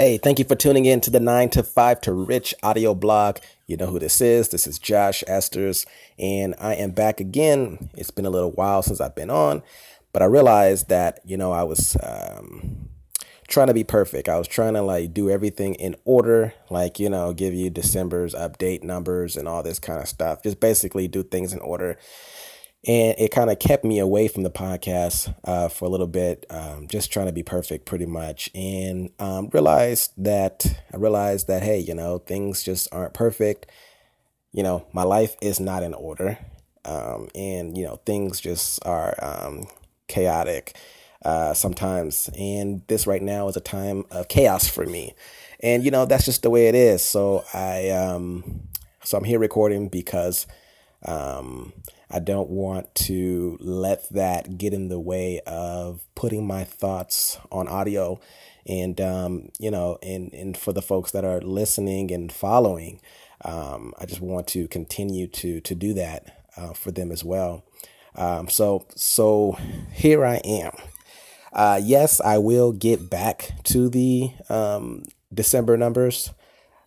[0.00, 3.36] Hey, thank you for tuning in to the 9 to 5 to Rich audio blog.
[3.66, 4.48] You know who this is.
[4.48, 5.84] This is Josh Esters,
[6.18, 7.90] and I am back again.
[7.92, 9.62] It's been a little while since I've been on,
[10.14, 12.88] but I realized that, you know, I was um,
[13.46, 14.30] trying to be perfect.
[14.30, 18.34] I was trying to like do everything in order, like, you know, give you December's
[18.34, 20.42] update numbers and all this kind of stuff.
[20.42, 21.98] Just basically do things in order
[22.86, 26.46] and it kind of kept me away from the podcast uh, for a little bit,
[26.48, 31.62] um, just trying to be perfect, pretty much, and um, realized that I realized that
[31.62, 33.66] hey, you know, things just aren't perfect.
[34.52, 36.38] You know, my life is not in order,
[36.86, 39.66] um, and you know, things just are um,
[40.08, 40.74] chaotic
[41.22, 42.30] uh, sometimes.
[42.38, 45.14] And this right now is a time of chaos for me,
[45.62, 47.02] and you know, that's just the way it is.
[47.02, 48.62] So I, um,
[49.04, 50.46] so I'm here recording because.
[51.02, 51.72] Um,
[52.10, 57.68] I don't want to let that get in the way of putting my thoughts on
[57.68, 58.20] audio.
[58.66, 63.00] And, um, you know, and, and for the folks that are listening and following,
[63.44, 67.64] um, I just want to continue to, to do that uh, for them as well.
[68.16, 69.56] Um, so, so
[69.92, 70.72] here I am.
[71.52, 76.32] Uh, yes, I will get back to the um, December numbers.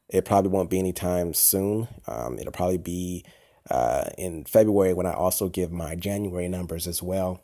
[0.09, 1.87] It probably won't be anytime soon.
[2.07, 3.25] Um, it'll probably be
[3.69, 7.41] uh, in February when I also give my January numbers as well.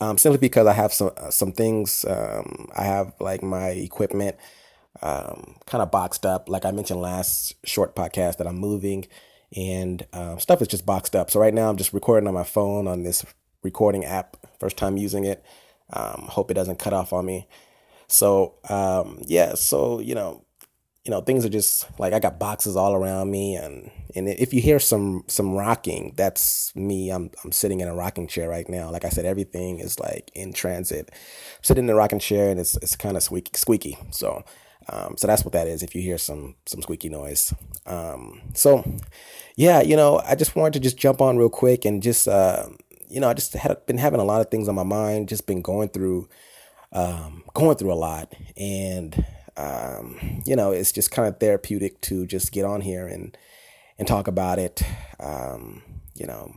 [0.00, 2.04] Um, simply because I have some uh, some things.
[2.04, 4.36] Um, I have like my equipment
[5.00, 6.48] um, kind of boxed up.
[6.48, 9.06] Like I mentioned last short podcast that I'm moving,
[9.56, 11.30] and uh, stuff is just boxed up.
[11.30, 13.24] So right now I'm just recording on my phone on this
[13.62, 14.36] recording app.
[14.58, 15.44] First time using it.
[15.92, 17.46] Um, hope it doesn't cut off on me.
[18.08, 20.44] So um, yeah, so you know
[21.04, 24.54] you know things are just like I got boxes all around me and and if
[24.54, 27.10] you hear some some rocking that's me.
[27.10, 28.90] I'm I'm sitting in a rocking chair right now.
[28.90, 31.10] Like I said everything is like in transit.
[31.12, 33.98] I'm sitting in a rocking chair and it's it's kind of squeaky squeaky.
[34.10, 34.44] So
[34.88, 37.52] um, so that's what that is if you hear some some squeaky noise.
[37.86, 38.84] Um, so
[39.56, 42.68] yeah you know I just wanted to just jump on real quick and just uh,
[43.08, 45.46] you know I just had been having a lot of things on my mind just
[45.46, 46.28] been going through
[46.92, 48.32] um, going through a lot.
[48.56, 49.24] And
[49.56, 53.36] um, you know, it's just kind of therapeutic to just get on here and
[53.98, 54.82] and talk about it.
[55.20, 55.82] Um,
[56.14, 56.54] you know,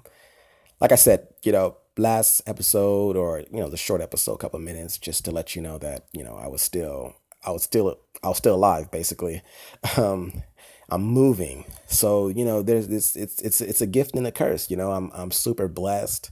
[0.80, 4.98] like I said, you know, last episode or you know the short episode, couple minutes,
[4.98, 8.30] just to let you know that you know I was still I was still I
[8.30, 9.42] was still alive, basically.
[9.98, 10.44] Um,
[10.88, 13.16] I'm moving, so you know, there's this.
[13.16, 14.70] It's it's it's a gift and a curse.
[14.70, 16.30] You know, I'm I'm super blessed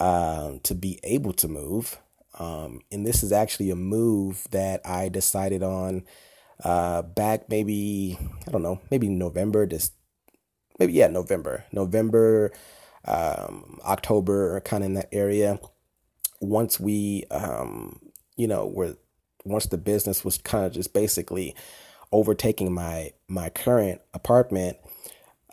[0.00, 1.98] um, to be able to move.
[2.38, 6.04] Um, and this is actually a move that I decided on
[6.62, 9.92] uh, back maybe, I don't know, maybe November, this,
[10.78, 12.52] maybe, yeah, November, November,
[13.04, 15.58] um, October, kind of in that area.
[16.40, 18.00] Once we, um,
[18.36, 18.96] you know, were,
[19.44, 21.54] once the business was kind of just basically
[22.12, 24.76] overtaking my, my current apartment,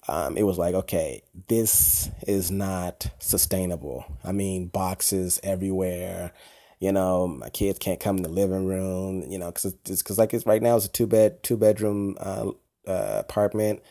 [0.07, 4.05] um, it was like, okay, this is not sustainable.
[4.23, 6.33] I mean, boxes everywhere
[6.81, 10.17] you know, my kids can't come in the living room, you know, because it's because
[10.17, 12.49] like it's right now it's a two bed two bedroom uh,
[12.87, 13.81] uh, apartment.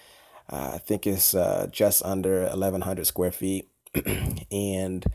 [0.50, 3.70] Uh, I think it's uh, just under eleven hundred square feet,
[4.52, 5.06] and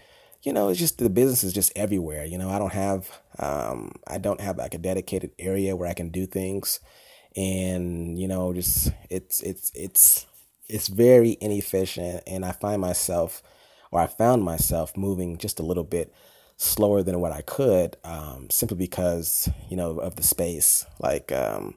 [0.43, 2.23] you know, it's just the business is just everywhere.
[2.23, 3.09] You know, I don't have
[3.39, 6.79] um, I don't have like a dedicated area where I can do things,
[7.35, 10.25] and you know, just it's it's it's
[10.69, 13.43] it's very inefficient, and I find myself
[13.91, 16.13] or I found myself moving just a little bit
[16.57, 20.85] slower than what I could, um, simply because you know of the space.
[20.99, 21.75] Like um,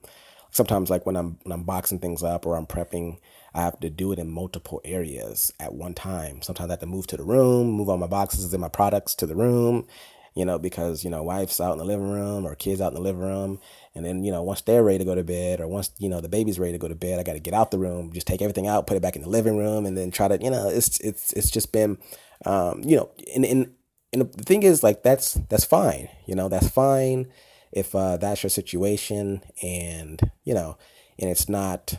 [0.50, 3.18] sometimes, like when I'm when I'm boxing things up or I'm prepping,
[3.54, 6.42] I have to do it in multiple areas at one time.
[6.42, 9.14] Sometimes I have to move to the room, move all my boxes and my products
[9.16, 9.86] to the room,
[10.34, 12.94] you know, because you know wife's out in the living room or kids out in
[12.94, 13.60] the living room,
[13.94, 16.20] and then you know once they're ready to go to bed or once you know
[16.20, 18.26] the baby's ready to go to bed, I got to get out the room, just
[18.28, 20.50] take everything out, put it back in the living room, and then try to you
[20.50, 21.98] know it's it's it's just been
[22.46, 23.74] um, you know in in
[24.12, 27.26] and the thing is like that's that's fine you know that's fine
[27.70, 30.76] if uh, that's your situation and you know
[31.18, 31.94] and it's not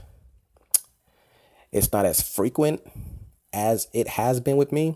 [1.71, 2.81] it's not as frequent
[3.53, 4.95] as it has been with me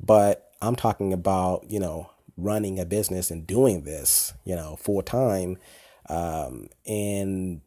[0.00, 5.02] but i'm talking about you know running a business and doing this you know full
[5.02, 5.56] time
[6.08, 7.60] um, and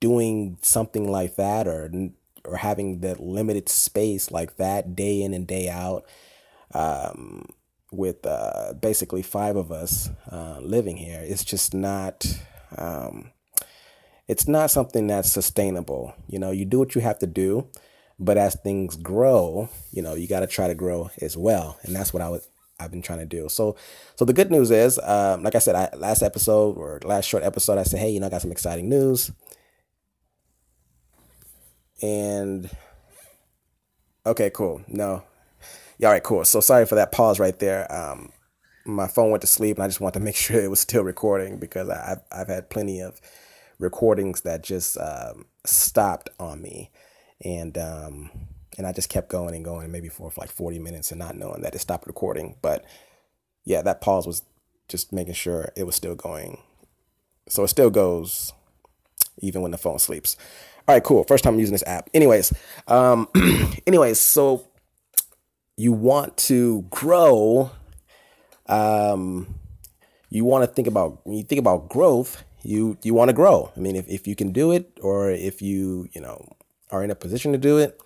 [0.00, 1.90] doing something like that or
[2.44, 6.04] or having the limited space like that day in and day out
[6.72, 7.46] um,
[7.92, 12.26] with uh, basically five of us uh, living here, it's just not.
[12.76, 13.32] Um,
[14.28, 16.14] it's not something that's sustainable.
[16.28, 17.66] You know, you do what you have to do,
[18.16, 21.96] but as things grow, you know, you got to try to grow as well, and
[21.96, 22.48] that's what I was.
[22.78, 23.48] I've been trying to do.
[23.50, 23.76] So,
[24.16, 27.42] so the good news is, um, like I said, I, last episode or last short
[27.42, 29.30] episode, I said, hey, you know, I got some exciting news.
[32.00, 32.70] And
[34.24, 34.82] okay, cool.
[34.88, 35.24] No,
[36.00, 36.44] yeah, all right, cool.
[36.46, 37.90] So sorry for that pause right there.
[37.92, 38.32] Um,
[38.86, 41.04] my phone went to sleep, and I just wanted to make sure it was still
[41.04, 43.20] recording because I've I've had plenty of
[43.78, 46.90] recordings that just um, stopped on me,
[47.44, 48.30] and um,
[48.78, 51.36] and I just kept going and going, maybe for, for like forty minutes, and not
[51.36, 52.56] knowing that it stopped recording.
[52.62, 52.86] But
[53.66, 54.42] yeah, that pause was
[54.88, 56.62] just making sure it was still going.
[57.46, 58.54] So it still goes
[59.40, 60.34] even when the phone sleeps.
[60.88, 61.24] All right, cool.
[61.24, 62.08] First time using this app.
[62.14, 62.54] Anyways,
[62.88, 63.28] um,
[63.86, 64.69] anyways, so
[65.80, 67.70] you want to grow,
[68.66, 69.54] um,
[70.28, 73.72] you want to think about when you think about growth, you you want to grow.
[73.74, 76.52] I mean, if, if you can do it, or if you you know
[76.90, 77.98] are in a position to do it,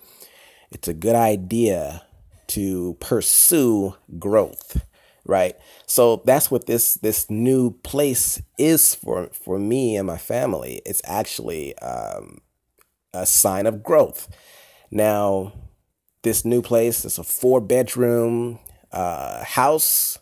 [0.71, 2.03] it's a good idea
[2.47, 4.85] to pursue growth
[5.27, 5.55] right?
[5.87, 10.83] So that's what this this new place is for for me and my family.
[10.85, 12.41] It's actually um,
[13.11, 14.29] a sign of growth.
[14.91, 15.51] Now
[16.25, 17.05] this new place.
[17.05, 18.59] It's a four bedroom
[18.91, 20.17] uh, house,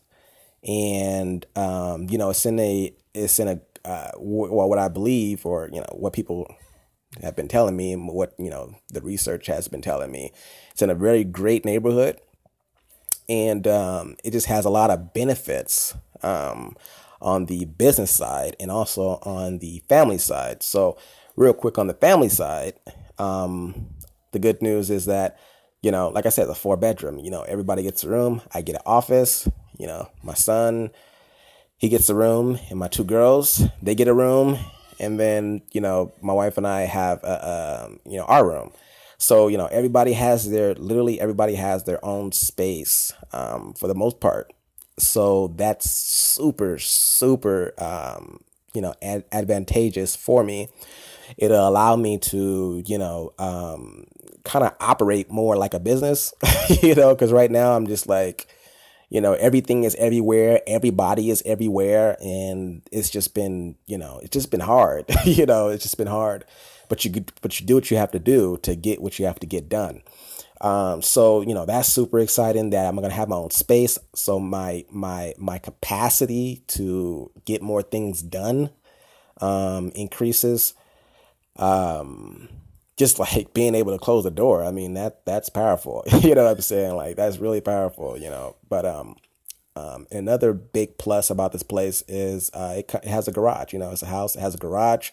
[0.64, 3.60] and um, you know it's in a it's in a
[3.90, 6.54] uh, well what I believe or you know what people
[7.22, 10.32] have been telling me and what you know the research has been telling me.
[10.72, 12.20] It's in a very great neighborhood,
[13.30, 15.96] and um, it just has a lot of benefits.
[16.22, 16.76] Um,
[17.22, 20.62] on the business side and also on the family side.
[20.62, 20.98] So,
[21.38, 22.74] real quick on the family side,
[23.18, 23.88] um,
[24.34, 25.40] the good news is that
[25.84, 28.42] you know, like I said, the four bedroom, you know, everybody gets a room.
[28.54, 29.48] I get an office,
[29.78, 30.90] you know, my son,
[31.78, 34.58] he gets a room, and my two girls, they get a room.
[35.00, 38.72] And then, you know, my wife and I have, a, um, you know, our room.
[39.18, 43.96] So, you know, everybody has their, literally everybody has their own space um, for the
[43.96, 44.54] most part.
[45.00, 48.40] So that's super, super, um,
[48.74, 50.70] you know, ad- advantageous for me.
[51.38, 54.06] It'll allow me to, you know, um,
[54.44, 56.34] kind of operate more like a business,
[56.82, 58.48] you know, because right now I'm just like,
[59.10, 64.32] you know, everything is everywhere, everybody is everywhere, and it's just been, you know, it's
[64.32, 66.46] just been hard, you know, it's just been hard.
[66.90, 69.40] But you but you do what you have to do to get what you have
[69.40, 70.04] to get done.
[70.62, 73.98] Um, so you know that's super exciting that I'm gonna have my own space.
[74.16, 78.70] So my my my capacity to get more things done
[79.42, 80.74] um, increases.
[81.58, 82.50] Um,
[82.98, 84.64] just like being able to close the door.
[84.64, 86.04] I mean, that that's powerful.
[86.22, 86.96] you know what I'm saying?
[86.96, 88.56] Like that's really powerful, you know.
[88.70, 89.16] But um
[89.76, 93.80] um another big plus about this place is uh it, it has a garage, you
[93.80, 95.12] know, it's a house, it has a garage.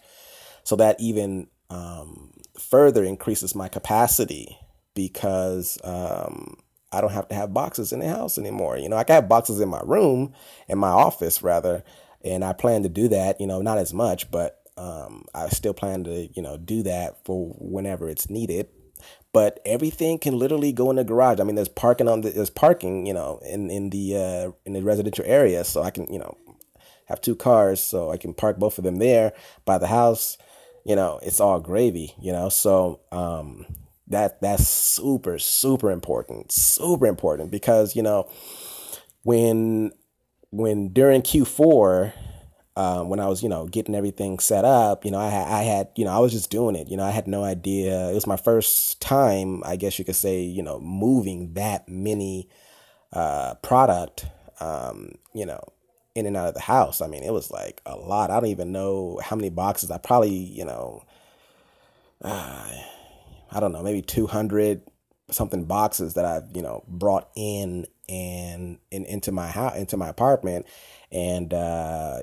[0.63, 4.57] So that even um further increases my capacity
[4.93, 6.57] because um
[6.91, 8.77] I don't have to have boxes in the house anymore.
[8.77, 10.33] You know, I can have boxes in my room,
[10.67, 11.83] in my office rather,
[12.23, 15.73] and I plan to do that, you know, not as much, but um, I still
[15.73, 18.67] plan to, you know, do that for whenever it's needed.
[19.33, 21.39] But everything can literally go in the garage.
[21.39, 24.73] I mean, there's parking on the there's parking, you know, in in the uh, in
[24.73, 26.37] the residential area, so I can, you know,
[27.05, 29.33] have two cars, so I can park both of them there
[29.65, 30.37] by the house.
[30.85, 32.49] You know, it's all gravy, you know.
[32.49, 33.65] So um,
[34.07, 38.29] that that's super super important, super important because you know
[39.23, 39.91] when
[40.51, 42.13] when during Q four
[42.75, 45.27] um, when I was, you know, getting everything set up, you know, I
[45.59, 46.89] I had, you know, I was just doing it.
[46.89, 48.09] You know, I had no idea.
[48.09, 52.49] It was my first time, I guess you could say, you know, moving that many
[53.11, 54.25] uh, product,
[54.59, 55.61] um, you know,
[56.15, 57.01] in and out of the house.
[57.01, 58.31] I mean, it was like a lot.
[58.31, 59.91] I don't even know how many boxes.
[59.91, 61.03] I probably, you know,
[62.21, 62.69] uh,
[63.51, 64.83] I don't know, maybe two hundred
[65.29, 70.09] something boxes that I've, you know, brought in and in, into my house, into my
[70.09, 70.65] apartment,
[71.11, 72.19] and uh,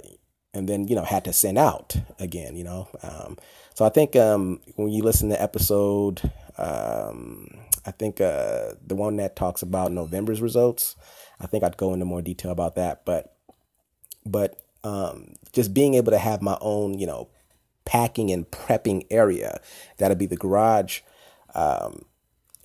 [0.58, 2.88] and then you know had to send out again you know?
[3.02, 3.38] Um,
[3.74, 6.20] so i think um, when you listen to episode
[6.58, 7.48] um,
[7.86, 10.96] i think uh, the one that talks about november's results
[11.40, 13.34] i think i'd go into more detail about that but
[14.26, 17.28] but um, just being able to have my own you know
[17.84, 19.60] packing and prepping area
[19.96, 21.00] that'll be the garage
[21.54, 22.04] um,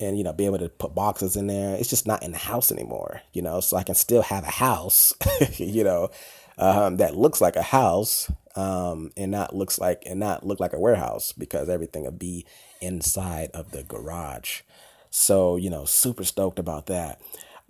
[0.00, 1.76] and you know be able to put boxes in there.
[1.76, 3.60] It's just not in the house anymore you know?
[3.60, 5.14] So i can still have a house
[5.56, 6.10] you know
[6.58, 10.72] um, that looks like a house um, and not looks like and not look like
[10.72, 12.46] a warehouse because everything will be
[12.80, 14.62] inside of the garage.
[15.10, 17.20] So you know, super stoked about that.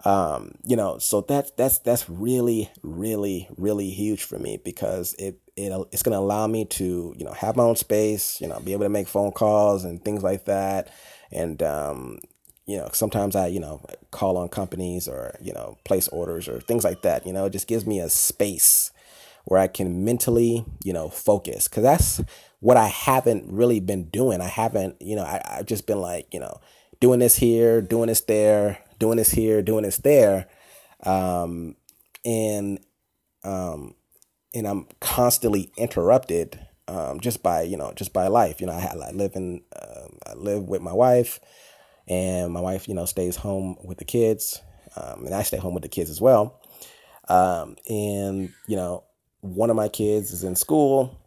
[0.05, 5.39] Um, you know, so that's that's that's really really really huge for me because it
[5.57, 8.73] it it's gonna allow me to you know have my own space, you know, be
[8.73, 10.89] able to make phone calls and things like that,
[11.31, 12.19] and um,
[12.67, 16.61] you know, sometimes I, you know, call on companies or, you know, place orders or
[16.61, 17.27] things like that.
[17.27, 18.91] You know, it just gives me a space
[19.45, 21.69] where I can mentally, you know, focus.
[21.69, 22.23] Cause that's
[22.61, 24.41] what I haven't really been doing.
[24.41, 26.61] I haven't, you know, I, I've just been like, you know,
[27.01, 30.47] doing this here, doing this there, doing this here, doing this there.
[31.03, 31.77] Um,
[32.25, 32.81] and,
[33.43, 33.95] um,
[34.55, 38.63] and I'm constantly interrupted, um, just by, you know, just by life.
[38.63, 41.41] You know, I, I live in, uh, I live with my wife
[42.09, 44.63] and my wife, you know, stays home with the kids.
[44.97, 46.61] Um, and I stay home with the kids as well.
[47.29, 49.05] Um, and, you know,
[49.41, 51.19] one of my kids is in school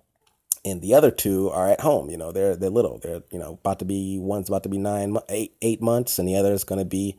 [0.64, 2.10] and the other two are at home.
[2.10, 4.78] You know, they're, they're little, they're, you know, about to be, one's about to be
[4.78, 7.18] nine, eight, eight months and the other is going to be,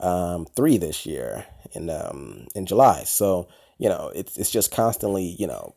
[0.00, 3.02] um, three this year in, um, in July.
[3.04, 5.74] So, you know, it's, it's just constantly, you know,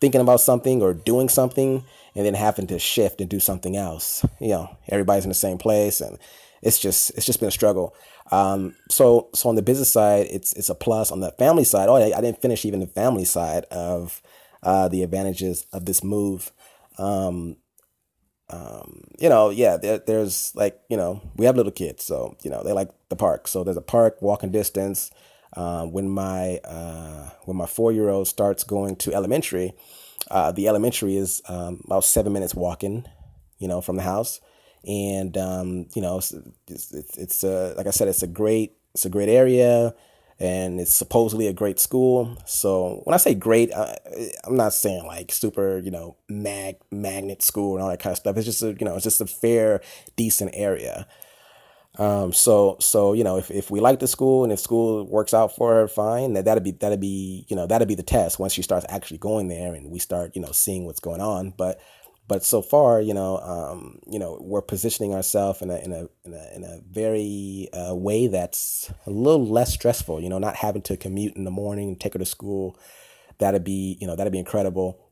[0.00, 1.84] thinking about something or doing something
[2.16, 4.24] and then having to shift and do something else.
[4.40, 6.18] You know, everybody's in the same place and
[6.62, 7.94] it's just it's just been a struggle.
[8.32, 11.12] Um, so so on the business side, it's it's a plus.
[11.12, 14.22] On the family side, oh, I, I didn't finish even the family side of
[14.62, 16.52] uh, the advantages of this move.
[16.98, 17.56] Um,
[18.48, 22.50] um, you know, yeah, there, there's like you know we have little kids, so you
[22.50, 23.48] know they like the park.
[23.48, 25.10] So there's a park walking distance.
[25.56, 29.72] Uh, when my uh, when my four year old starts going to elementary,
[30.30, 33.04] uh, the elementary is um, about seven minutes walking,
[33.58, 34.40] you know, from the house,
[34.86, 36.34] and um, you know, it's
[36.68, 39.94] it's, it's uh, like I said, it's a great it's a great area,
[40.38, 42.36] and it's supposedly a great school.
[42.46, 43.96] So when I say great, I,
[44.44, 48.18] I'm not saying like super, you know, mag magnet school and all that kind of
[48.18, 48.36] stuff.
[48.36, 49.80] It's just a you know, it's just a fair,
[50.16, 51.06] decent area.
[51.98, 55.32] Um, so, so, you know, if, if we like the school and if school works
[55.32, 58.38] out for her, fine, that that'd be, that'd be, you know, that'd be the test
[58.38, 61.54] once she starts actually going there and we start, you know, seeing what's going on.
[61.56, 61.80] But,
[62.28, 66.08] but so far, you know, um, you know, we're positioning ourselves in a, in a,
[66.24, 70.56] in a, in a very, uh, way that's a little less stressful, you know, not
[70.56, 72.78] having to commute in the morning, and take her to school.
[73.38, 75.05] That'd be, you know, that'd be incredible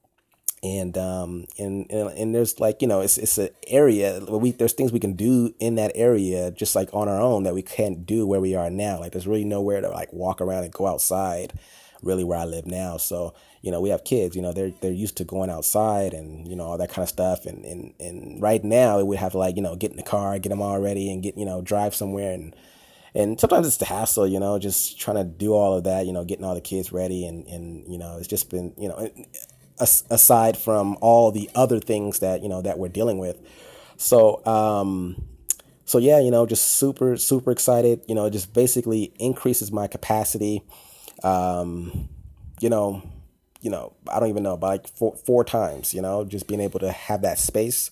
[0.65, 4.73] and um and, and and there's like you know it's it's an area we there's
[4.73, 8.07] things we can do in that area just like on our own that we can't
[8.07, 10.87] do where we are now like there's really nowhere to like walk around and go
[10.87, 11.53] outside
[12.03, 14.91] really where I live now so you know we have kids you know they're they're
[14.91, 18.41] used to going outside and you know all that kind of stuff and and and
[18.41, 20.81] right now we have to like you know get in the car get them all
[20.81, 22.57] ready and get you know drive somewhere and
[23.17, 26.13] and sometimes it's the hassle, you know, just trying to do all of that, you
[26.13, 29.09] know, getting all the kids ready, and and you know, it's just been, you know,
[29.79, 33.41] aside from all the other things that you know that we're dealing with.
[33.97, 35.25] So um,
[35.85, 38.03] so yeah, you know, just super super excited.
[38.07, 40.63] You know, it just basically increases my capacity.
[41.23, 42.09] Um,
[42.61, 43.03] you know,
[43.61, 45.93] you know, I don't even know, about like four four times.
[45.93, 47.91] You know, just being able to have that space.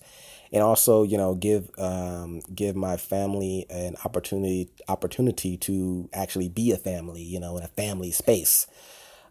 [0.51, 6.71] And also, you know, give um, give my family an opportunity opportunity to actually be
[6.71, 8.67] a family, you know, in a family space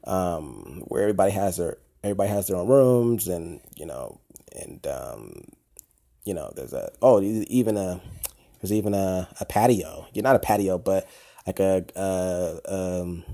[0.04, 4.20] um, where everybody has their everybody has their own rooms and you know
[4.58, 5.44] and um,
[6.24, 8.00] you know there's a oh even a
[8.60, 10.06] there's even a, a patio.
[10.12, 11.08] You're not a patio but
[11.46, 13.24] like a, a um,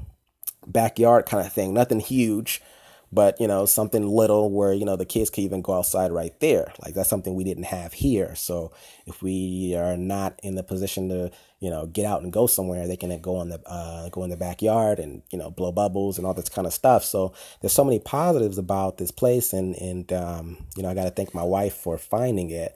[0.66, 1.74] backyard kind of thing.
[1.74, 2.62] Nothing huge
[3.12, 6.38] but you know something little where you know the kids can even go outside right
[6.40, 6.72] there.
[6.84, 8.34] Like that's something we didn't have here.
[8.34, 8.72] So
[9.06, 12.86] if we are not in the position to you know get out and go somewhere
[12.86, 16.18] they can go in the uh, go in the backyard and you know blow bubbles
[16.18, 17.04] and all this kind of stuff.
[17.04, 21.04] So there's so many positives about this place and and um, you know i got
[21.04, 22.74] to thank my wife for finding it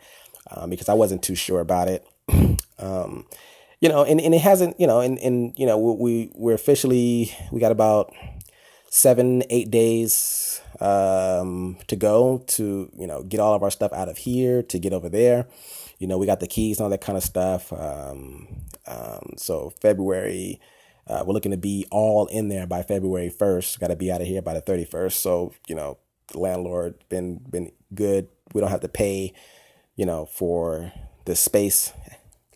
[0.50, 2.06] um, because i wasn't too sure about it.
[2.78, 3.26] Um,
[3.80, 7.32] you know and, and it hasn't you know and, and you know we we're officially
[7.50, 8.12] we got about
[8.94, 14.10] seven, eight days um, to go to, you know, get all of our stuff out
[14.10, 15.46] of here to get over there.
[15.98, 17.72] You know, we got the keys and all that kind of stuff.
[17.72, 20.60] Um, um, so February,
[21.06, 23.80] uh, we're looking to be all in there by February 1st.
[23.80, 25.12] Got to be out of here by the 31st.
[25.12, 25.96] So, you know,
[26.26, 28.28] the landlord been been good.
[28.52, 29.32] We don't have to pay,
[29.96, 30.92] you know, for
[31.24, 31.94] the space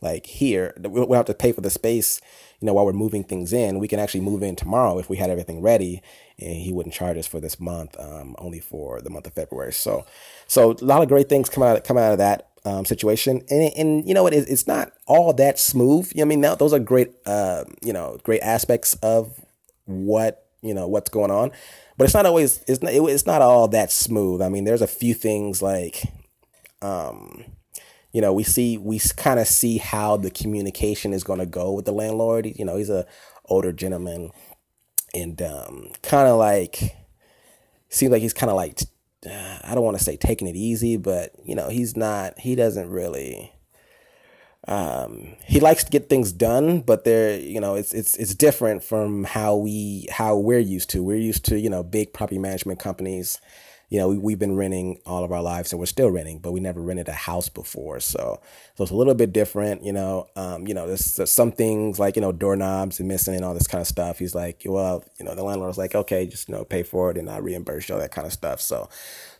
[0.06, 0.72] like here.
[0.76, 2.20] We don't have to pay for the space
[2.60, 5.16] you know, while we're moving things in, we can actually move in tomorrow if we
[5.16, 6.02] had everything ready,
[6.38, 9.72] and he wouldn't charge us for this month, um, only for the month of February.
[9.72, 10.06] So,
[10.46, 13.72] so a lot of great things come out come out of that um, situation, and
[13.76, 16.10] and you know what, it, it's not all that smooth.
[16.14, 19.44] you know, I mean, now those are great, uh, you know, great aspects of
[19.84, 21.52] what you know what's going on,
[21.98, 24.40] but it's not always it's not it's not all that smooth.
[24.40, 26.04] I mean, there's a few things like,
[26.80, 27.44] um,
[28.16, 31.72] you know, we see we kind of see how the communication is going to go
[31.74, 32.46] with the landlord.
[32.58, 33.06] You know, he's a
[33.46, 34.32] older gentleman,
[35.14, 36.96] and um, kind of like
[37.90, 38.80] seems like he's kind of like
[39.26, 42.38] I don't want to say taking it easy, but you know, he's not.
[42.38, 43.52] He doesn't really.
[44.68, 48.82] um, he likes to get things done, but they're you know it's it's it's different
[48.82, 51.02] from how we how we're used to.
[51.04, 53.40] We're used to you know big property management companies.
[53.88, 56.52] You know we, we've been renting all of our lives and we're still renting, but
[56.52, 58.40] we never rented a house before, so
[58.74, 59.84] so it's a little bit different.
[59.84, 63.34] You know, um, you know there's, there's some things like you know doorknobs and missing
[63.34, 64.18] and all this kind of stuff.
[64.18, 67.16] He's like, well, you know the landlord's like, okay, just you know pay for it
[67.16, 68.60] and I reimburse you all that kind of stuff.
[68.60, 68.88] So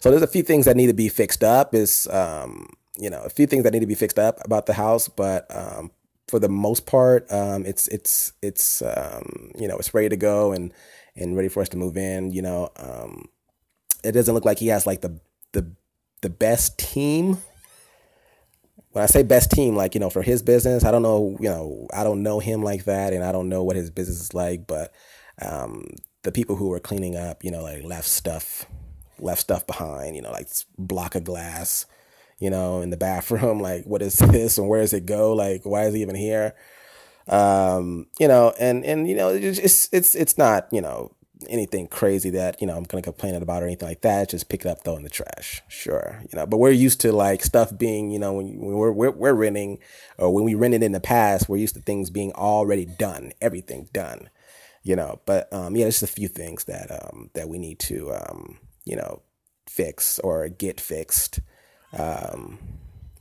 [0.00, 1.74] so there's a few things that need to be fixed up.
[1.74, 4.74] Is um, you know a few things that need to be fixed up about the
[4.74, 5.90] house, but um,
[6.28, 10.52] for the most part, um, it's it's it's um, you know it's ready to go
[10.52, 10.72] and
[11.14, 12.30] and ready for us to move in.
[12.32, 13.28] You know, um,
[14.06, 15.20] it doesn't look like he has like the
[15.52, 15.70] the
[16.22, 17.38] the best team.
[18.92, 21.48] When I say best team, like you know, for his business, I don't know, you
[21.48, 24.34] know, I don't know him like that, and I don't know what his business is
[24.34, 24.92] like, but
[25.42, 25.84] um,
[26.22, 28.64] the people who were cleaning up, you know, like left stuff,
[29.18, 30.48] left stuff behind, you know, like
[30.78, 31.86] block of glass,
[32.38, 33.60] you know, in the bathroom.
[33.66, 35.32] Like, what is this and where does it go?
[35.32, 36.54] Like, why is it even here?
[37.28, 41.12] Um, you know, and and you know, it's it's it's not you know
[41.48, 44.30] anything crazy that you know I'm gonna complain about or anything like that.
[44.30, 46.46] Just pick it up, throw in the trash, sure, you know.
[46.46, 49.78] But we're used to like stuff being, you know, when, we're, we're we're renting
[50.18, 53.88] or when we rented in the past, we're used to things being already done, everything
[53.92, 54.30] done,
[54.82, 55.20] you know.
[55.26, 58.58] But um, yeah, there's just a few things that um that we need to um
[58.84, 59.22] you know
[59.68, 61.40] fix or get fixed.
[61.92, 62.58] Um,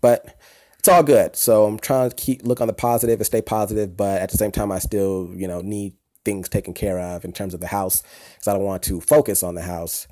[0.02, 0.40] but
[0.80, 1.36] it's all good.
[1.36, 4.38] So I'm trying to keep look on the positive and stay positive, but at the
[4.38, 5.96] same time, I still you know need
[6.26, 8.04] things taken care of in terms of the house
[8.34, 10.08] because I don't want to focus on the house.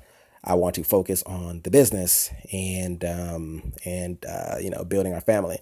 [0.46, 5.20] I want to focus on the business and um, and uh, you know building our
[5.20, 5.58] family.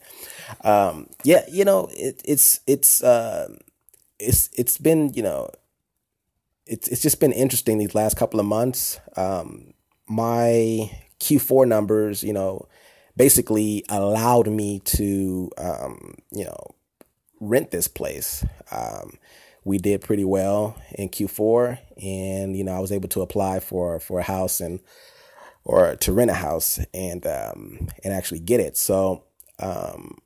[0.62, 3.48] Um, yeah, you know it, it's it's uh,
[4.18, 5.50] it's it's been you know
[6.66, 9.00] it's it's just been interesting these last couple of months.
[9.16, 9.74] Um,
[10.08, 10.90] my
[11.20, 12.68] Q4 numbers, you know,
[13.16, 16.74] basically allowed me to, um, you know,
[17.40, 18.44] rent this place.
[18.70, 19.18] Um,
[19.64, 24.00] we did pretty well in Q4, and you know, I was able to apply for
[24.00, 24.80] for a house and
[25.64, 28.76] or to rent a house and um, and actually get it.
[28.76, 29.24] So
[29.58, 30.18] um,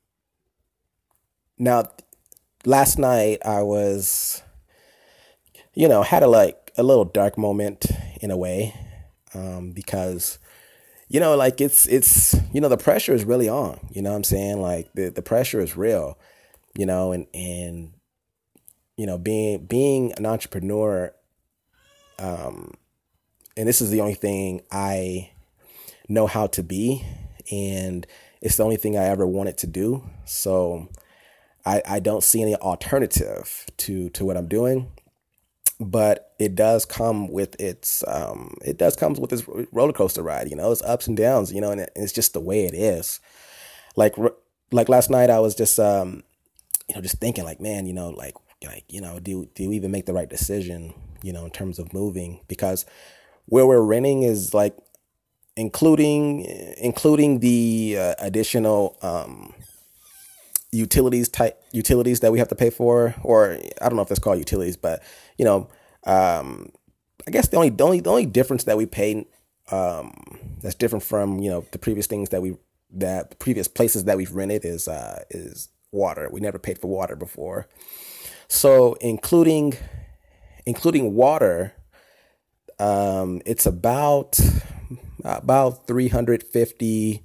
[1.58, 1.84] now,
[2.64, 4.42] last night I was,
[5.74, 7.86] you know, had a like a little dark moment
[8.20, 8.74] in a way
[9.34, 10.38] um, because
[11.08, 13.78] you know, like it's it's you know the pressure is really on.
[13.90, 14.60] You know what I'm saying?
[14.60, 16.18] Like the the pressure is real.
[16.76, 17.92] You know, and and
[18.96, 21.12] you know being being an entrepreneur.
[22.18, 22.74] Um,
[23.56, 25.30] and this is the only thing I
[26.08, 27.04] know how to be,
[27.50, 28.06] and
[28.40, 30.02] it's the only thing I ever wanted to do.
[30.24, 30.88] So
[31.64, 34.90] I I don't see any alternative to to what I'm doing
[35.78, 40.48] but it does come with its um, it does comes with its roller coaster ride.
[40.48, 41.52] You know, it's ups and downs.
[41.52, 43.20] You know, and it's just the way it is.
[43.94, 44.14] Like
[44.72, 46.22] like last night, I was just um,
[46.88, 48.34] you know just thinking like, man, you know, like
[48.66, 50.94] like you know, do do we even make the right decision?
[51.22, 52.84] You know, in terms of moving because
[53.46, 54.76] where we're renting is like
[55.56, 56.44] including
[56.78, 59.54] including the uh, additional um,
[60.72, 64.20] utilities type utilities that we have to pay for, or I don't know if it's
[64.20, 65.02] called utilities, but
[65.38, 65.68] you know,
[66.04, 66.70] um,
[67.26, 69.26] I guess the only the only the only difference that we pay
[69.70, 72.56] um, that's different from you know the previous things that we
[72.92, 76.28] that previous places that we've rented is uh, is water.
[76.30, 77.68] We never paid for water before,
[78.48, 79.74] so including
[80.66, 81.72] including water,
[82.78, 84.38] um, it's about
[85.24, 87.22] about 350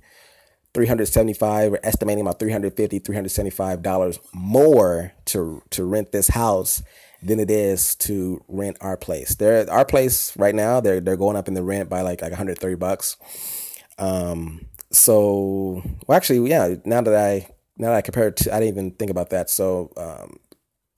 [0.74, 6.82] 375 we're estimating about 350 375 dollars more to to rent this house
[7.22, 9.36] than it is to rent our place.
[9.36, 12.32] There our place right now they're they're going up in the rent by like like
[12.32, 13.18] 130 bucks.
[13.98, 18.60] Um so well actually yeah now that i now that i compare it to i
[18.60, 19.50] didn't even think about that.
[19.50, 20.38] So um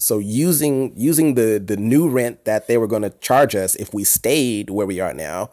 [0.04, 3.94] so using using the the new rent that they were going to charge us if
[3.94, 5.50] we stayed where we are now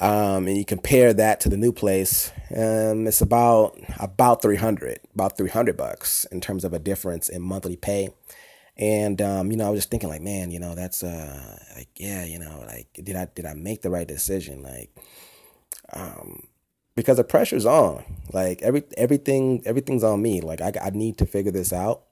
[0.00, 4.98] um, and you compare that to the new place, um, it's about about three hundred,
[5.14, 8.08] about three hundred bucks in terms of a difference in monthly pay.
[8.78, 11.88] And um, you know, I was just thinking, like, man, you know, that's uh, like,
[11.96, 14.62] yeah, you know, like, did I did I make the right decision?
[14.62, 14.90] Like,
[15.92, 16.44] um,
[16.96, 18.02] because the pressure's on.
[18.32, 20.40] Like every everything everything's on me.
[20.40, 22.04] Like I I need to figure this out.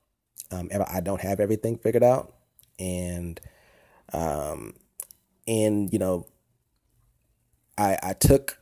[0.51, 2.35] Um, I don't have everything figured out,
[2.79, 3.41] and
[4.13, 4.75] um,
[5.47, 6.27] and you know
[7.77, 8.59] I I took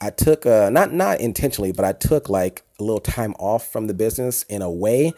[0.00, 3.86] I took uh not not intentionally, but I took like a little time off from
[3.86, 5.12] the business in a way.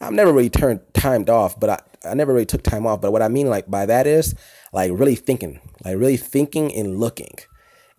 [0.00, 3.00] I've never really turned timed off, but I, I never really took time off.
[3.00, 4.34] But what I mean like by that is
[4.72, 7.34] like really thinking, like really thinking and looking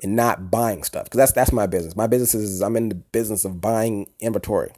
[0.01, 1.09] and not buying stuff.
[1.09, 1.95] Cause that's that's my business.
[1.95, 4.71] My business is I'm in the business of buying inventory.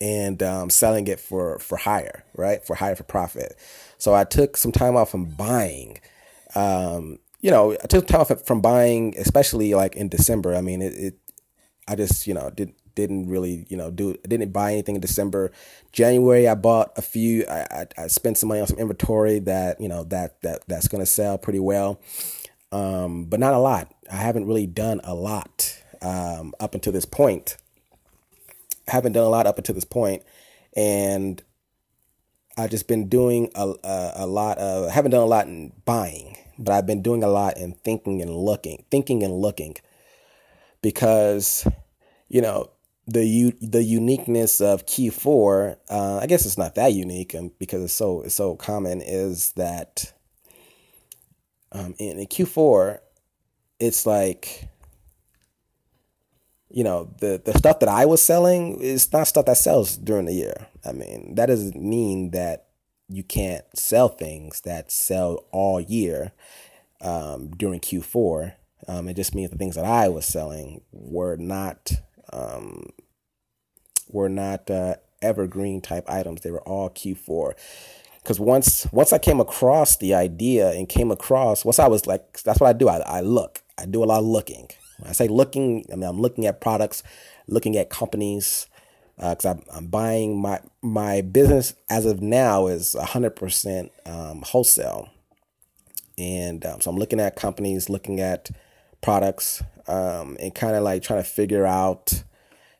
[0.00, 2.64] And um, selling it for for higher, right?
[2.64, 3.56] For higher for profit.
[3.98, 6.00] So I took some time off from buying.
[6.54, 10.54] Um, you know, I took time off from buying, especially like in December.
[10.54, 11.18] I mean, it, it
[11.88, 15.52] I just you know did didn't really you know do didn't buy anything in December.
[15.92, 17.44] January I bought a few.
[17.46, 20.88] I, I, I spent some money on some inventory that you know that that that's
[20.88, 22.00] gonna sell pretty well,
[22.72, 23.92] um, but not a lot.
[24.10, 27.56] I haven't really done a lot um, up until this point.
[28.88, 30.22] Haven't done a lot up until this point,
[30.76, 31.42] and
[32.56, 34.88] I've just been doing a, a, a lot of.
[34.88, 38.22] I haven't done a lot in buying, but I've been doing a lot in thinking
[38.22, 39.76] and looking, thinking and looking,
[40.82, 41.66] because
[42.28, 42.70] you know
[43.06, 45.76] the u- the uniqueness of Q4.
[45.90, 49.02] Uh, I guess it's not that unique um, because it's so it's so common.
[49.02, 50.12] Is that
[51.72, 53.00] um, in, in Q4,
[53.78, 54.68] it's like
[56.70, 60.26] you know the the stuff that I was selling is not stuff that sells during
[60.26, 60.66] the year.
[60.84, 62.66] I mean that doesn't mean that
[63.08, 66.32] you can't sell things that sell all year
[67.00, 68.54] um, during Q4.
[68.88, 71.92] Um, it just means the things that I was selling were not
[72.32, 72.90] um,
[74.08, 76.42] were not uh, evergreen type items.
[76.42, 77.52] They were all Q4.
[78.22, 82.42] Because once once I came across the idea and came across once I was like
[82.42, 82.88] that's what I do.
[82.88, 83.62] I, I look.
[83.78, 84.68] I do a lot of looking.
[84.98, 87.02] When I say looking, I mean I'm looking at products,
[87.46, 88.66] looking at companies,
[89.16, 95.08] because uh, I'm, I'm buying my my business as of now is 100% um, wholesale,
[96.18, 98.50] and um, so I'm looking at companies, looking at
[99.00, 102.24] products, um, and kind of like trying to figure out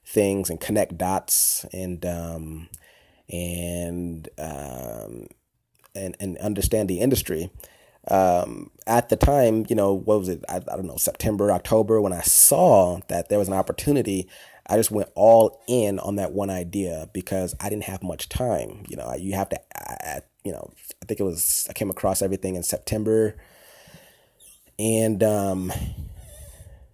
[0.05, 2.69] things and connect dots and um,
[3.31, 5.27] and um,
[5.95, 7.51] and and understand the industry.
[8.09, 10.45] Um, at the time, you know, what was it?
[10.49, 14.29] I, I don't know, September, October, when I saw that there was an opportunity,
[14.69, 18.85] I just went all in on that one idea because I didn't have much time.
[18.89, 22.23] You know, you have to, I, you know, I think it was, I came across
[22.23, 23.37] everything in September.
[24.79, 25.73] And um,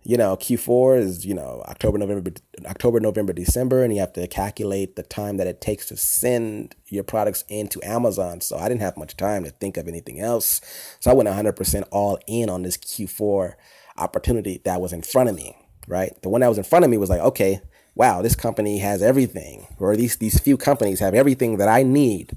[0.04, 2.32] you know, Q4 is, you know, October, November,
[2.66, 6.74] October, November, December, and you have to calculate the time that it takes to send
[6.88, 8.40] your products into Amazon.
[8.40, 10.60] So I didn't have much time to think of anything else.
[10.98, 13.54] So I went 100% all in on this Q4
[13.96, 16.12] opportunity that was in front of me, right?
[16.22, 17.60] The one that was in front of me was like, okay,
[17.94, 22.32] wow, this company has everything, or these these few companies have everything that I need.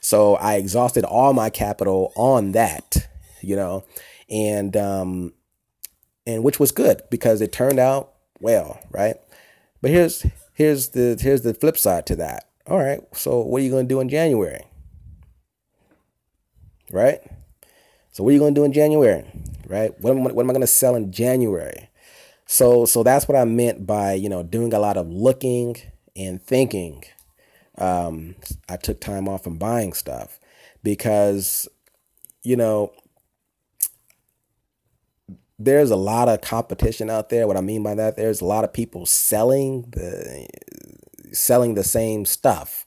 [0.00, 3.08] So I exhausted all my capital on that,
[3.42, 3.84] you know,
[4.30, 5.32] and um,
[6.30, 9.16] and which was good because it turned out well, right?
[9.82, 12.48] But here's here's the here's the flip side to that.
[12.66, 14.64] All right, so what are you going to do in January?
[16.92, 17.20] Right?
[18.12, 19.24] So what are you going to do in January?
[19.66, 19.92] Right?
[20.00, 21.88] What am, what am I going to sell in January?
[22.46, 25.76] So so that's what I meant by you know doing a lot of looking
[26.16, 27.04] and thinking.
[27.78, 28.34] Um,
[28.68, 30.38] I took time off from buying stuff
[30.82, 31.68] because
[32.42, 32.92] you know
[35.60, 37.46] there's a lot of competition out there.
[37.46, 40.48] What I mean by that, there's a lot of people selling the
[41.32, 42.86] selling the same stuff,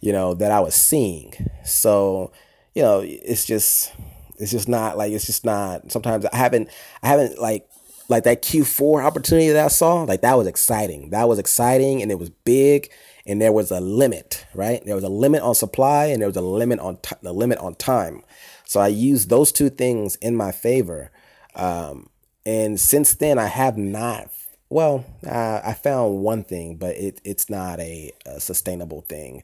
[0.00, 1.32] you know, that I was seeing.
[1.64, 2.30] So,
[2.74, 3.90] you know, it's just
[4.38, 6.68] it's just not like it's just not sometimes I haven't
[7.02, 7.66] I haven't like
[8.10, 11.08] like that Q4 opportunity that I saw, like that was exciting.
[11.08, 12.92] That was exciting and it was big
[13.24, 14.84] and there was a limit, right?
[14.84, 17.76] There was a limit on supply and there was a limit on the limit on
[17.76, 18.24] time.
[18.66, 21.10] So I used those two things in my favor
[21.54, 22.08] um,
[22.46, 24.30] and since then, I have not.
[24.68, 29.42] Well, uh, I found one thing, but it, it's not a, a sustainable thing.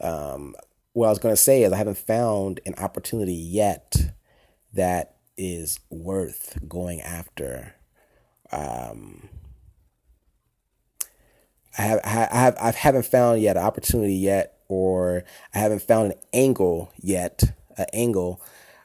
[0.00, 0.54] Um,
[0.92, 3.96] what I was going to say is I haven't found an opportunity yet
[4.72, 7.74] that is worth going after.
[8.50, 9.28] Um,
[11.78, 16.12] I have, I have, I haven't found yet an opportunity yet, or I haven't found
[16.12, 17.42] an angle yet,
[17.76, 18.42] an angle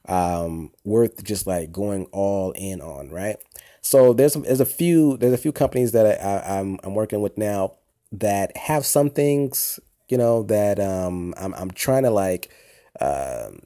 [0.07, 3.37] um, worth just like going all in on, right?
[3.81, 7.21] So there's there's a few there's a few companies that I, am I'm, I'm working
[7.21, 7.73] with now
[8.11, 12.51] that have some things, you know, that um, I'm I'm trying to like,
[12.99, 13.59] um,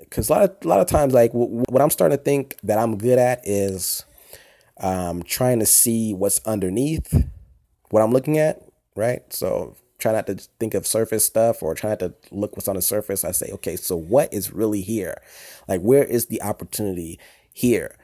[0.00, 2.56] because a lot of a lot of times like w- what I'm starting to think
[2.62, 4.04] that I'm good at is
[4.78, 7.24] um, trying to see what's underneath
[7.90, 8.62] what I'm looking at,
[8.96, 9.22] right?
[9.32, 12.76] So try not to think of surface stuff or try not to look what's on
[12.76, 13.24] the surface.
[13.24, 15.16] I say, okay, so what is really here?
[15.66, 17.18] Like, where is the opportunity
[17.54, 17.96] here?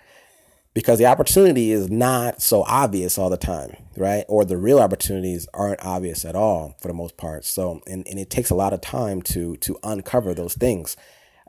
[0.72, 4.24] Because the opportunity is not so obvious all the time, right?
[4.28, 7.44] Or the real opportunities aren't obvious at all for the most part.
[7.44, 10.96] So, and, and it takes a lot of time to to uncover those things.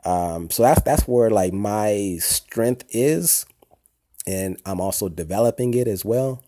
[0.04, 3.46] Um, so that's that's where like my strength is,
[4.26, 6.44] and I'm also developing it as well.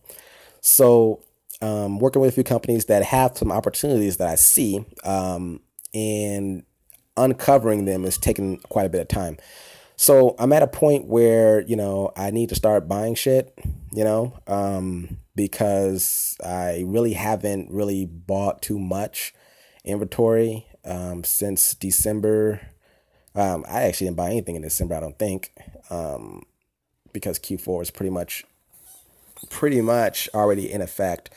[0.61, 1.23] So
[1.65, 5.61] um, working with a few companies that have some opportunities that I see, um,
[5.95, 6.63] and
[7.17, 9.39] uncovering them is taking quite a bit of time.
[9.97, 13.59] So I'm at a point where you know I need to start buying shit,
[13.93, 19.33] you know, um, because I really haven't really bought too much
[19.85, 22.61] inventory um, since December.
[23.35, 24.97] Um, I actually didn't buy anything in December.
[24.97, 25.53] I don't think
[25.89, 26.43] um,
[27.15, 28.45] because Q4 is pretty much
[29.51, 31.31] pretty much already in effect,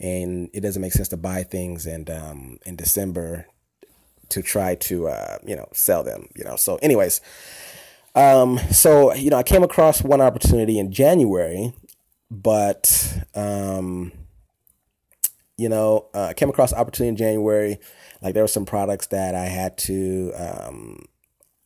[0.00, 3.46] and it doesn't make sense to buy things and um, in December
[4.28, 6.28] to try to uh, you know sell them.
[6.36, 6.56] You know.
[6.56, 7.20] So, anyways,
[8.14, 11.72] um, so you know, I came across one opportunity in January,
[12.30, 14.12] but um,
[15.56, 17.78] you know, uh, I came across opportunity in January.
[18.22, 21.06] Like there were some products that I had to um,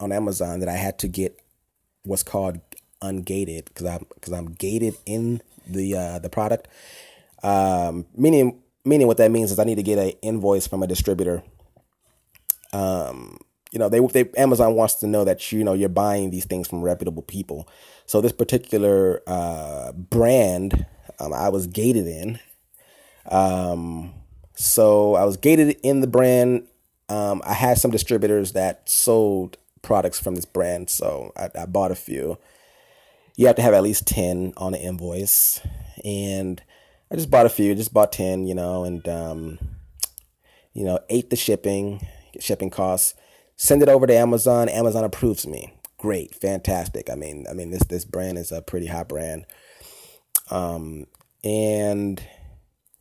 [0.00, 1.38] on Amazon that I had to get
[2.04, 2.60] what's called
[3.02, 6.68] ungated because I'm because I'm gated in the uh, the product.
[7.42, 10.86] Um, meaning meaning what that means is I need to get an invoice from a
[10.86, 11.42] distributor.
[12.72, 13.38] Um,
[13.70, 16.68] you know, they, they Amazon wants to know that you know you're buying these things
[16.68, 17.68] from reputable people.
[18.06, 20.86] So this particular uh, brand,
[21.18, 22.38] um, I was gated in.
[23.30, 24.12] Um,
[24.54, 26.68] so I was gated in the brand.
[27.08, 31.90] Um, I had some distributors that sold products from this brand, so I, I bought
[31.90, 32.38] a few.
[33.36, 35.60] You have to have at least ten on the invoice,
[36.04, 36.62] and
[37.12, 37.74] I just bought a few.
[37.74, 39.58] Just bought ten, you know, and um,
[40.72, 42.06] you know, ate the shipping,
[42.40, 43.14] shipping costs.
[43.56, 44.70] Send it over to Amazon.
[44.70, 45.74] Amazon approves me.
[45.98, 47.10] Great, fantastic.
[47.10, 49.44] I mean, I mean this this brand is a pretty hot brand.
[50.50, 51.06] Um,
[51.44, 52.22] and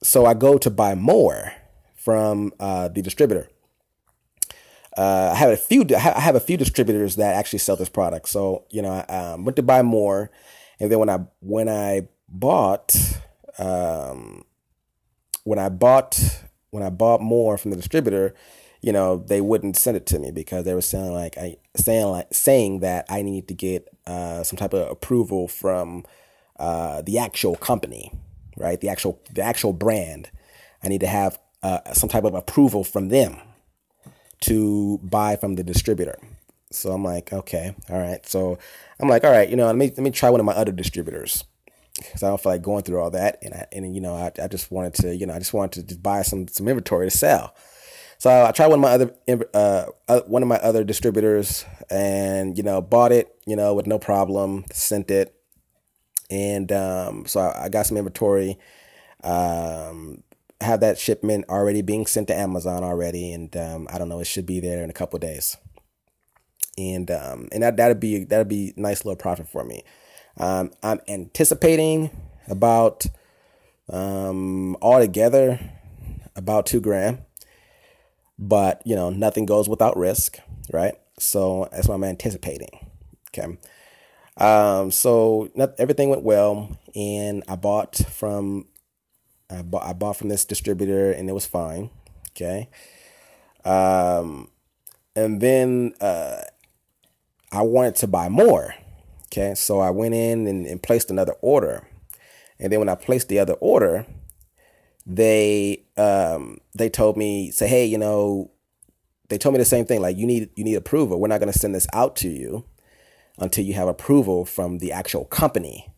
[0.04, 1.54] so I go to buy more
[1.96, 3.50] from uh, the distributor.
[4.98, 5.86] Uh, I have a few.
[5.96, 8.28] I have a few distributors that actually sell this product.
[8.28, 10.32] So you know, I um, went to buy more,
[10.82, 12.94] and then when I when I bought,
[13.62, 14.44] um,
[15.44, 16.20] when I bought
[16.72, 18.34] when I bought more from the distributor,
[18.82, 22.08] you know, they wouldn't send it to me because they were saying like I saying
[22.08, 26.06] like saying that I need to get uh, some type of approval from
[26.60, 28.12] uh, the actual company,
[28.58, 28.80] right?
[28.82, 30.32] The actual the actual brand.
[30.84, 33.40] I need to have uh, some type of approval from them
[34.42, 36.18] to buy from the distributor.
[36.72, 38.26] So I'm like, okay, all right.
[38.26, 38.58] So
[39.00, 40.72] I'm like, all right, you know, let me let me try one of my other
[40.72, 41.44] distributors
[42.06, 43.40] because I don't feel like going through all that.
[43.42, 45.82] And I, and you know, I, I just wanted to, you know, I just wanted
[45.82, 47.56] to just buy some some inventory to sell.
[48.22, 49.16] So I tried one of my other
[49.56, 53.88] uh, uh, one of my other distributors, and you know bought it, you know, with
[53.88, 54.66] no problem.
[54.72, 55.34] Sent it,
[56.30, 58.60] and um, so I, I, got some inventory.
[59.24, 60.24] Um,
[60.62, 64.28] have that shipment already being sent to Amazon already, and um, I don't know, it
[64.28, 65.58] should be there in a couple days.
[66.78, 69.84] And um, and that that'd be that'd be nice little profit for me.
[70.38, 72.10] Um, I'm anticipating
[72.48, 73.06] about
[73.90, 75.60] um, altogether
[76.36, 77.20] about two grand.
[78.40, 80.40] But you know nothing goes without risk
[80.72, 80.96] right?
[81.20, 82.88] So that's what i'm anticipating
[83.30, 83.58] okay?
[84.38, 88.68] Um so not, everything went well and i bought from
[89.50, 91.90] I bought, I bought from this distributor and it was fine
[92.32, 92.70] okay?
[93.64, 94.50] Um
[95.16, 96.42] and then uh
[97.52, 98.74] i wanted to buy more
[99.32, 101.88] okay so i went in and, and placed another order.
[102.60, 104.06] And then when i placed the other order
[105.06, 108.52] they um, they told me say hey you know
[109.30, 111.20] they told me the same thing like you need you need approval.
[111.20, 112.66] We're not to send this out to you
[113.38, 115.92] until you have approval from the actual company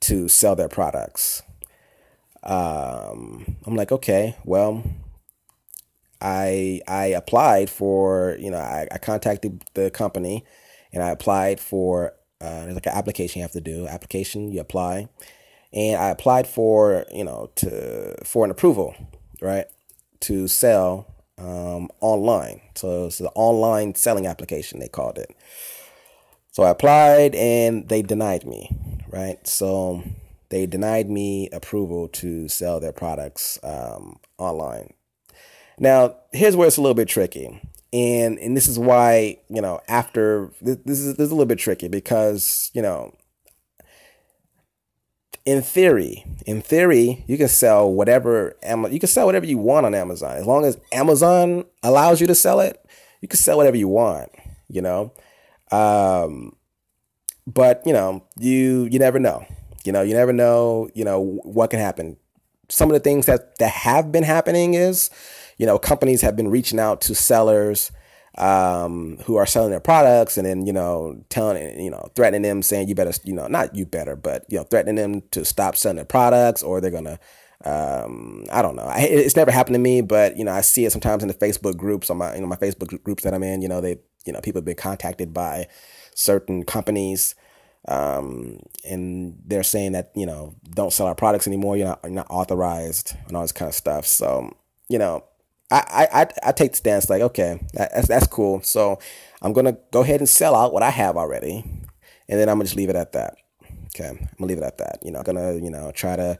[0.00, 1.42] to sell their products.
[2.44, 4.84] Um, i'm like okay well
[6.20, 10.44] i i applied for you know i, I contacted the company
[10.92, 14.60] and i applied for uh, there's like an application you have to do application you
[14.60, 15.08] apply
[15.72, 18.94] and I applied for you know to for an approval,
[19.40, 19.66] right,
[20.20, 22.60] to sell um, online.
[22.74, 25.34] So it's an online selling application they called it.
[26.52, 28.70] So I applied and they denied me,
[29.08, 29.46] right?
[29.46, 30.02] So
[30.48, 34.94] they denied me approval to sell their products um, online.
[35.78, 37.60] Now here's where it's a little bit tricky.
[37.90, 41.58] And, and this is why you know after this, is this is a little bit
[41.58, 43.14] tricky because you know
[45.48, 48.54] in theory, in theory, you can sell whatever
[48.90, 52.34] you can sell whatever you want on Amazon as long as Amazon allows you to
[52.34, 52.84] sell it.
[53.22, 54.28] You can sell whatever you want,
[54.68, 55.14] you know.
[55.70, 56.54] Um,
[57.46, 59.46] but you know, you you never know.
[59.84, 60.90] You know, you never know.
[60.92, 62.18] You know what can happen.
[62.68, 65.08] Some of the things that that have been happening is,
[65.58, 67.92] you know, companies have been reaching out to sellers
[68.38, 72.62] um, who are selling their products and then, you know, telling, you know, threatening them
[72.62, 75.76] saying you better, you know, not you better, but, you know, threatening them to stop
[75.76, 77.18] selling their products or they're going to
[77.64, 78.84] um, I don't know.
[78.84, 81.34] I, it's never happened to me, but you know, I see it sometimes in the
[81.34, 83.62] Facebook groups on my you know my Facebook groups that I'm in.
[83.62, 85.66] You know, they you know people have been contacted by
[86.14, 87.34] certain companies,
[87.88, 91.76] um, and they're saying that you know don't sell our products anymore.
[91.76, 94.06] You're not, you're not authorized and all this kind of stuff.
[94.06, 94.56] So
[94.88, 95.24] you know,
[95.70, 98.62] I I I take the stance like okay, that's that's cool.
[98.62, 98.98] So
[99.42, 101.64] I'm gonna go ahead and sell out what I have already,
[102.28, 103.36] and then I'm gonna just leave it at that.
[103.94, 105.00] Okay, I'm gonna leave it at that.
[105.04, 106.38] You know, I'm gonna you know try to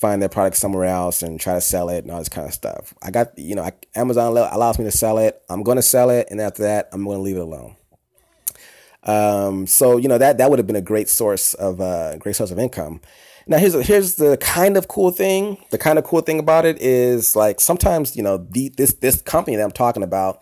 [0.00, 2.54] find their product somewhere else and try to sell it and all this kind of
[2.54, 2.94] stuff.
[3.02, 5.42] I got, you know, Amazon allows me to sell it.
[5.50, 6.28] I'm going to sell it.
[6.30, 7.76] And after that, I'm going to leave it alone.
[9.02, 12.34] Um, so, you know, that, that would have been a great source of, uh, great
[12.34, 13.02] source of income.
[13.50, 15.58] Now here's, here's the kind of cool thing.
[15.70, 19.20] The kind of cool thing about it is like sometimes, you know, the, this, this
[19.20, 20.40] company that I'm talking about,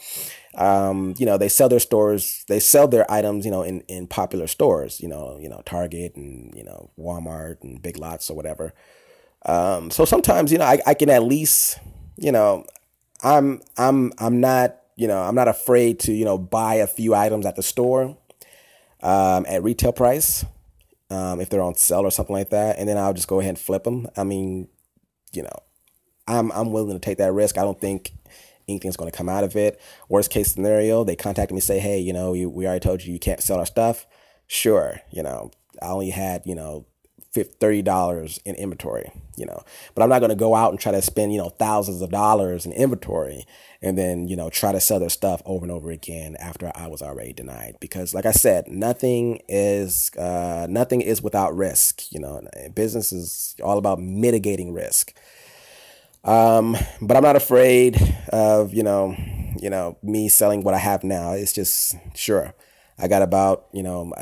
[0.56, 4.08] um, you know, they sell their stores, they sell their items, you know, in, in
[4.08, 8.36] popular stores, you know, you know, Target and, you know, Walmart and Big Lots or
[8.36, 8.74] whatever.
[9.46, 11.78] Um, so sometimes, you know, I, I can at least,
[12.18, 12.66] you know,
[13.22, 17.14] I'm I'm I'm not, you know, I'm not afraid to, you know, buy a few
[17.14, 18.18] items at the store
[19.02, 20.44] um, at retail price
[21.10, 23.50] um, if they're on sale or something like that, and then I'll just go ahead
[23.50, 24.08] and flip them.
[24.16, 24.68] I mean,
[25.32, 25.62] you know,
[26.26, 27.58] I'm I'm willing to take that risk.
[27.58, 28.12] I don't think
[28.68, 29.80] anything's going to come out of it.
[30.08, 33.12] Worst case scenario, they contact me say, hey, you know, you, we already told you
[33.12, 34.06] you can't sell our stuff.
[34.46, 35.50] Sure, you know,
[35.82, 36.86] I only had you know
[37.34, 39.62] $30 in inventory, you know,
[39.94, 42.10] but I'm not going to go out and try to spend, you know, thousands of
[42.10, 43.44] dollars in inventory
[43.80, 46.88] and then, you know, try to sell their stuff over and over again after I
[46.88, 47.76] was already denied.
[47.80, 52.42] Because like I said, nothing is, uh, nothing is without risk, you know,
[52.74, 55.14] business is all about mitigating risk.
[56.24, 57.96] Um, but I'm not afraid
[58.30, 59.16] of, you know,
[59.60, 61.32] you know, me selling what I have now.
[61.32, 62.54] It's just, sure,
[62.98, 64.12] I got about, you know,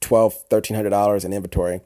[0.00, 1.80] 12, $1,300 in inventory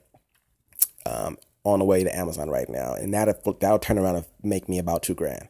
[1.06, 4.68] um, on the way to Amazon right now, and that that'll turn around and make
[4.68, 5.48] me about two grand.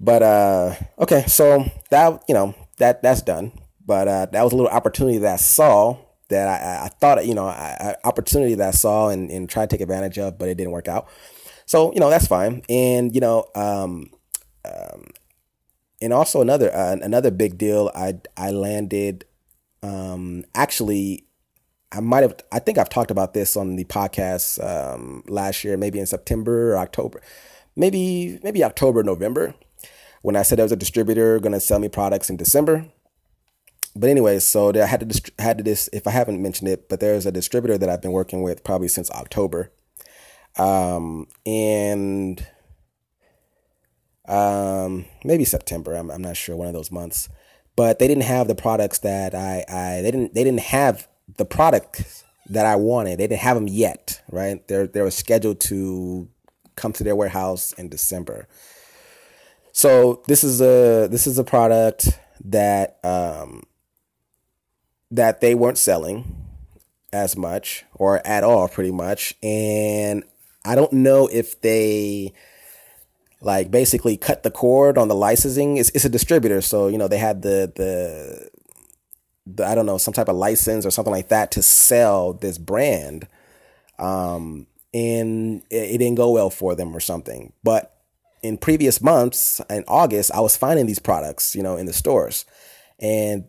[0.00, 3.52] But uh, okay, so that you know that that's done.
[3.84, 5.96] But uh, that was a little opportunity that I saw
[6.28, 9.70] that I, I thought you know I, I, opportunity that I saw and, and tried
[9.70, 11.08] to take advantage of, but it didn't work out.
[11.66, 12.62] So you know that's fine.
[12.68, 14.10] And you know, um,
[14.64, 15.10] um,
[16.00, 17.90] and also another uh, another big deal.
[17.94, 19.24] I I landed
[19.84, 21.26] um, actually
[21.92, 25.76] I might have, I think I've talked about this on the podcast um, last year,
[25.76, 27.20] maybe in September or October,
[27.76, 29.54] maybe maybe October, November,
[30.22, 32.86] when I said there was a distributor going to sell me products in December.
[33.94, 37.00] But anyway, so I had to had to this if I haven't mentioned it, but
[37.00, 39.70] there's a distributor that I've been working with probably since October,
[40.56, 42.46] um, and
[44.26, 45.94] um, maybe September.
[45.94, 47.28] I'm I'm not sure one of those months,
[47.76, 51.44] but they didn't have the products that I I they didn't they didn't have the
[51.44, 53.18] product that I wanted.
[53.18, 54.66] They didn't have them yet, right?
[54.68, 56.28] They're they were scheduled to
[56.76, 58.48] come to their warehouse in December.
[59.72, 63.64] So this is a this is a product that um,
[65.10, 66.36] that they weren't selling
[67.12, 70.24] as much or at all, pretty much, and
[70.64, 72.32] I don't know if they
[73.40, 75.76] like basically cut the cord on the licensing.
[75.76, 78.51] It's, it's a distributor, so you know they had the the the,
[79.64, 83.26] I don't know, some type of license or something like that to sell this brand.
[83.98, 87.52] Um, and it, it didn't go well for them or something.
[87.64, 87.96] But
[88.42, 92.44] in previous months, in August, I was finding these products, you know, in the stores.
[92.98, 93.44] And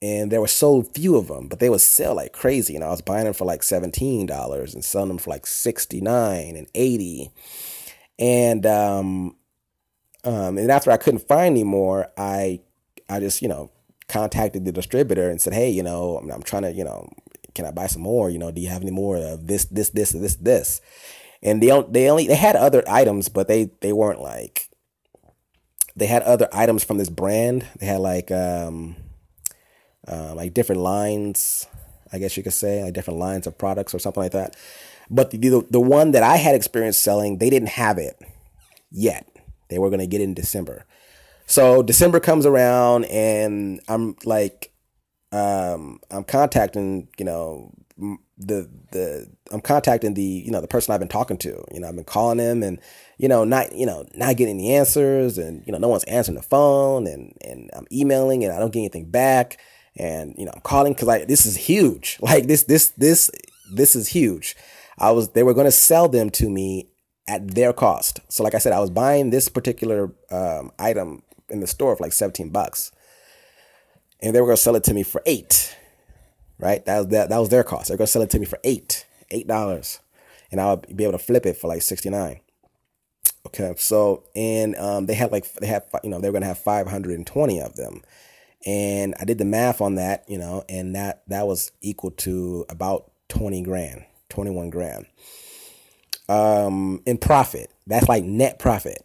[0.00, 2.76] and there were so few of them, but they would sell like crazy.
[2.76, 6.68] And I was buying them for like $17 and selling them for like 69 and
[6.74, 7.30] 80.
[8.18, 9.36] And um
[10.24, 12.60] um and after I couldn't find any more, I
[13.08, 13.70] I just, you know,
[14.08, 17.08] contacted the distributor and said, hey, you know, I'm, I'm trying to, you know,
[17.54, 18.30] can I buy some more?
[18.30, 20.80] You know, do you have any more of this, this, this, this, this?
[21.42, 24.68] And they they only they had other items, but they they weren't like
[25.94, 27.64] they had other items from this brand.
[27.78, 28.96] They had like um
[30.06, 31.66] uh, like different lines,
[32.12, 34.56] I guess you could say, like different lines of products or something like that.
[35.10, 38.20] But the the, the one that I had experience selling, they didn't have it
[38.90, 39.26] yet.
[39.68, 40.86] They were going to get it in December.
[41.48, 44.70] So December comes around and I'm like,
[45.32, 47.72] um, I'm contacting, you know,
[48.36, 51.64] the the I'm contacting the you know the person I've been talking to.
[51.72, 52.78] You know, I've been calling him and
[53.16, 56.36] you know not you know not getting the answers and you know no one's answering
[56.36, 59.58] the phone and and I'm emailing and I don't get anything back
[59.96, 62.18] and you know I'm calling because like this is huge.
[62.22, 63.30] Like this this this
[63.72, 64.54] this is huge.
[64.98, 66.90] I was they were going to sell them to me
[67.26, 68.20] at their cost.
[68.28, 72.04] So like I said, I was buying this particular um, item in the store for
[72.04, 72.92] like 17 bucks.
[74.20, 75.76] And they were gonna sell it to me for eight.
[76.58, 76.84] Right?
[76.86, 77.88] That was that, that was their cost.
[77.88, 79.06] They're gonna sell it to me for eight.
[79.30, 80.00] Eight dollars.
[80.50, 82.40] And I'll be able to flip it for like 69.
[83.48, 86.58] Okay, so and um, they had like they had you know they were gonna have
[86.58, 88.02] 520 of them,
[88.66, 92.66] and I did the math on that, you know, and that that was equal to
[92.68, 95.06] about 20 grand, 21 grand.
[96.28, 98.98] Um, in profit, that's like net profit.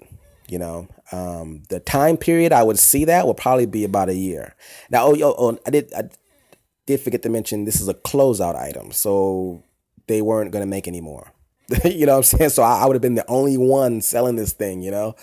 [0.54, 4.14] You know, um, the time period I would see that would probably be about a
[4.14, 4.54] year.
[4.92, 6.04] Now, oh, oh, oh I did I
[6.86, 9.64] did forget to mention this is a closeout item, so
[10.06, 11.34] they weren't gonna make any more.
[11.86, 12.50] you know what I'm saying?
[12.52, 15.16] So I, I would have been the only one selling this thing, you know?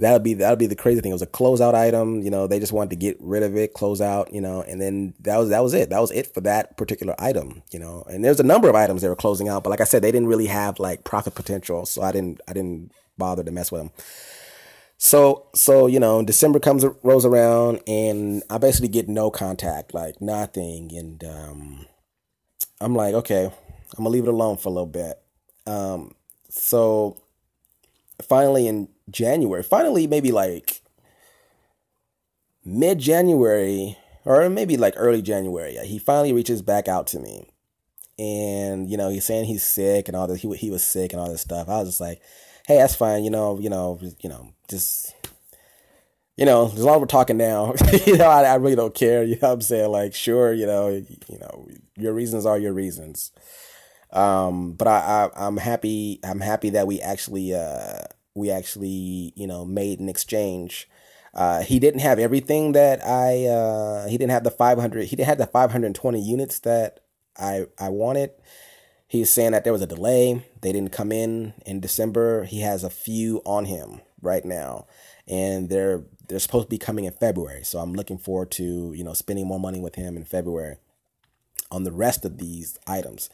[0.00, 1.10] That'll be that'll be the crazy thing.
[1.10, 3.74] It was a closeout item, you know, they just wanted to get rid of it,
[3.74, 5.90] close out, you know, and then that was that was it.
[5.90, 8.04] That was it for that particular item, you know.
[8.08, 10.12] And there's a number of items they were closing out, but like I said, they
[10.12, 13.82] didn't really have like profit potential, so I didn't I didn't bother to mess with
[13.82, 13.90] them.
[14.98, 20.20] So so you know, December comes rolls around and I basically get no contact, like
[20.20, 21.86] nothing, and um,
[22.80, 25.20] I'm like, okay, I'm gonna leave it alone for a little bit.
[25.66, 26.14] Um,
[26.50, 27.16] so
[28.20, 30.82] finally in January, finally maybe like
[32.64, 37.48] mid January or maybe like early January, he finally reaches back out to me.
[38.18, 40.42] And, you know, he's saying he's sick and all this.
[40.42, 41.68] He, he was sick and all this stuff.
[41.68, 42.20] I was just like,
[42.68, 43.24] hey, that's fine.
[43.24, 45.14] You know, you know, you know, just,
[46.36, 47.74] you know, as long as we're talking now,
[48.06, 49.24] you know, I, I really don't care.
[49.28, 49.90] You know what I'm saying?
[49.90, 51.66] Like, sure, you know, you know,
[51.96, 53.32] your reasons are your reasons.
[54.12, 54.98] Um, but I,
[55.34, 56.20] I, I'm happy.
[56.22, 58.02] I'm happy that we actually, uh,
[58.34, 60.88] we actually, you know, made an exchange.
[61.34, 63.46] Uh, he didn't have everything that I.
[63.46, 65.06] Uh, he didn't have the 500.
[65.06, 67.00] He didn't have the 520 units that
[67.38, 68.30] I I wanted.
[69.08, 70.46] He's saying that there was a delay.
[70.60, 72.44] They didn't come in in December.
[72.44, 74.86] He has a few on him right now,
[75.26, 77.64] and they're they're supposed to be coming in February.
[77.64, 80.76] So I'm looking forward to you know spending more money with him in February
[81.70, 83.28] on the rest of these items.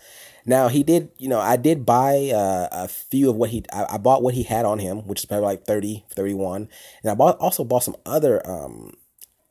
[0.45, 3.87] Now he did, you know, I did buy uh, a few of what he, I,
[3.91, 6.69] I, bought what he had on him, which is probably like 30, 31.
[7.03, 8.95] And I bought, also bought some other um,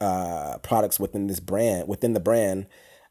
[0.01, 2.67] uh, products within this brand, within the brand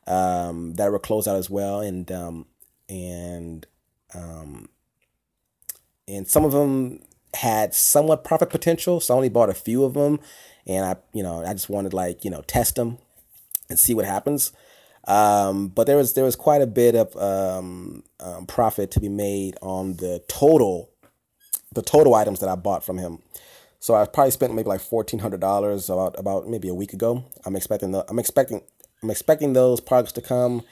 [0.07, 1.81] um, that were closed out as well.
[1.81, 2.47] And, um,
[2.93, 3.67] and,
[4.15, 4.69] um,
[6.07, 7.01] and some of them
[7.35, 9.01] had somewhat profit potential.
[9.01, 10.21] So I only bought a few of them.
[10.67, 12.99] And I, you know, I just wanted like, you know, test them
[13.69, 14.53] and see what happens.
[15.09, 19.09] Um, but there was there was quite a bit of um, um, profit to be
[19.09, 20.91] made on the total
[21.75, 23.19] the total items that I bought from him.
[23.81, 27.25] So I probably spent maybe like fourteen hundred dollars about about maybe a week ago.
[27.45, 28.63] I'm expecting the I'm expecting
[29.03, 30.63] I'm expecting those products to come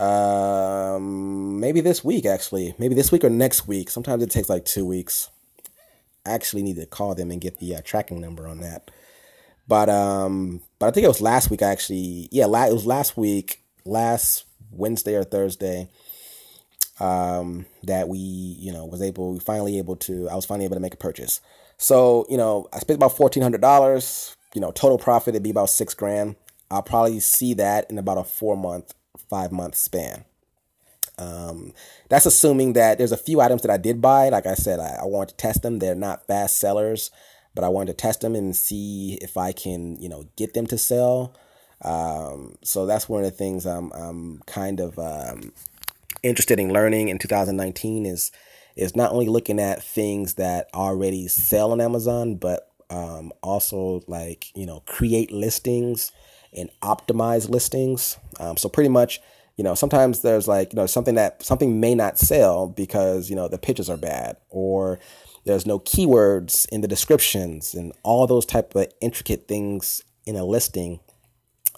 [0.00, 4.64] um maybe this week actually maybe this week or next week sometimes it takes like
[4.64, 5.28] two weeks
[6.24, 8.90] i actually need to call them and get the uh, tracking number on that
[9.70, 11.62] but um, but I think it was last week.
[11.62, 15.88] I Actually, yeah, la- it was last week, last Wednesday or Thursday.
[16.98, 20.28] Um, that we you know was able, we finally able to.
[20.28, 21.40] I was finally able to make a purchase.
[21.78, 24.34] So you know, I spent about fourteen hundred dollars.
[24.54, 26.34] You know, total profit it'd be about six grand.
[26.68, 28.92] I'll probably see that in about a four month,
[29.30, 30.24] five month span.
[31.16, 31.72] Um,
[32.08, 34.28] that's assuming that there's a few items that I did buy.
[34.28, 35.78] Like I said, I, I want to test them.
[35.78, 37.10] They're not fast sellers
[37.54, 40.66] but I wanted to test them and see if I can, you know, get them
[40.68, 41.34] to sell.
[41.82, 45.52] Um, so that's one of the things I'm, I'm kind of um,
[46.22, 48.30] interested in learning in 2019 is
[48.76, 54.52] is not only looking at things that already sell on Amazon, but um, also like
[54.54, 56.12] you know create listings
[56.56, 58.18] and optimize listings.
[58.38, 59.20] Um, so pretty much,
[59.56, 63.36] you know, sometimes there's like you know something that something may not sell because you
[63.36, 64.98] know the pitches are bad or
[65.44, 70.44] there's no keywords in the descriptions and all those type of intricate things in a
[70.44, 71.00] listing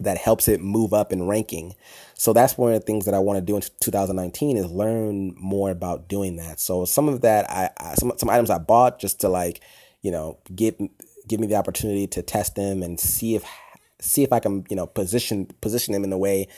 [0.00, 1.74] that helps it move up in ranking.
[2.14, 5.34] So that's one of the things that I want to do in 2019 is learn
[5.36, 6.60] more about doing that.
[6.60, 9.60] So some of that I, I some some items I bought just to like,
[10.02, 10.76] you know, give
[11.28, 13.44] give me the opportunity to test them and see if
[14.03, 16.48] see if I can, you know, position position them in the way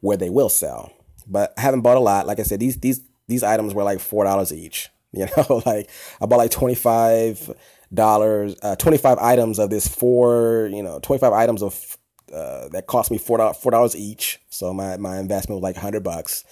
[0.00, 0.92] where they will sell.
[1.26, 2.26] But I haven't bought a lot.
[2.26, 4.88] Like I said, these these these items were like four dollars each.
[5.12, 7.50] You know, like I bought like twenty five
[7.92, 11.98] dollars, uh, twenty five items of this four, you know, twenty five items of
[12.32, 14.40] uh, that cost me four dollars four dollars each.
[14.50, 16.44] So my my investment was like hundred bucks.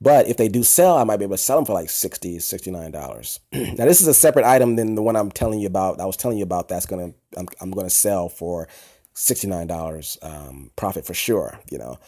[0.00, 2.38] But if they do sell, I might be able to sell them for like 60
[2.38, 3.38] $69.
[3.52, 6.00] now this is a separate item than the one I'm telling you about.
[6.00, 8.66] I was telling you about that's gonna I'm I'm gonna sell for
[9.14, 11.98] $69 um, profit for sure, you know.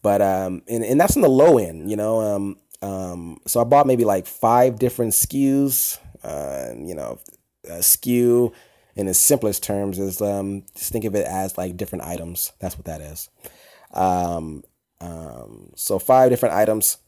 [0.00, 2.20] But um and, and that's in the low end, you know.
[2.20, 5.98] Um um, so I bought maybe like five different SKUs.
[6.22, 7.18] Uh, you know,
[7.64, 8.52] a SKU
[8.96, 12.52] in the simplest terms is um, just think of it as like different items.
[12.60, 13.28] That's what that is.
[13.92, 14.64] Um,
[15.00, 16.98] um, so five different items,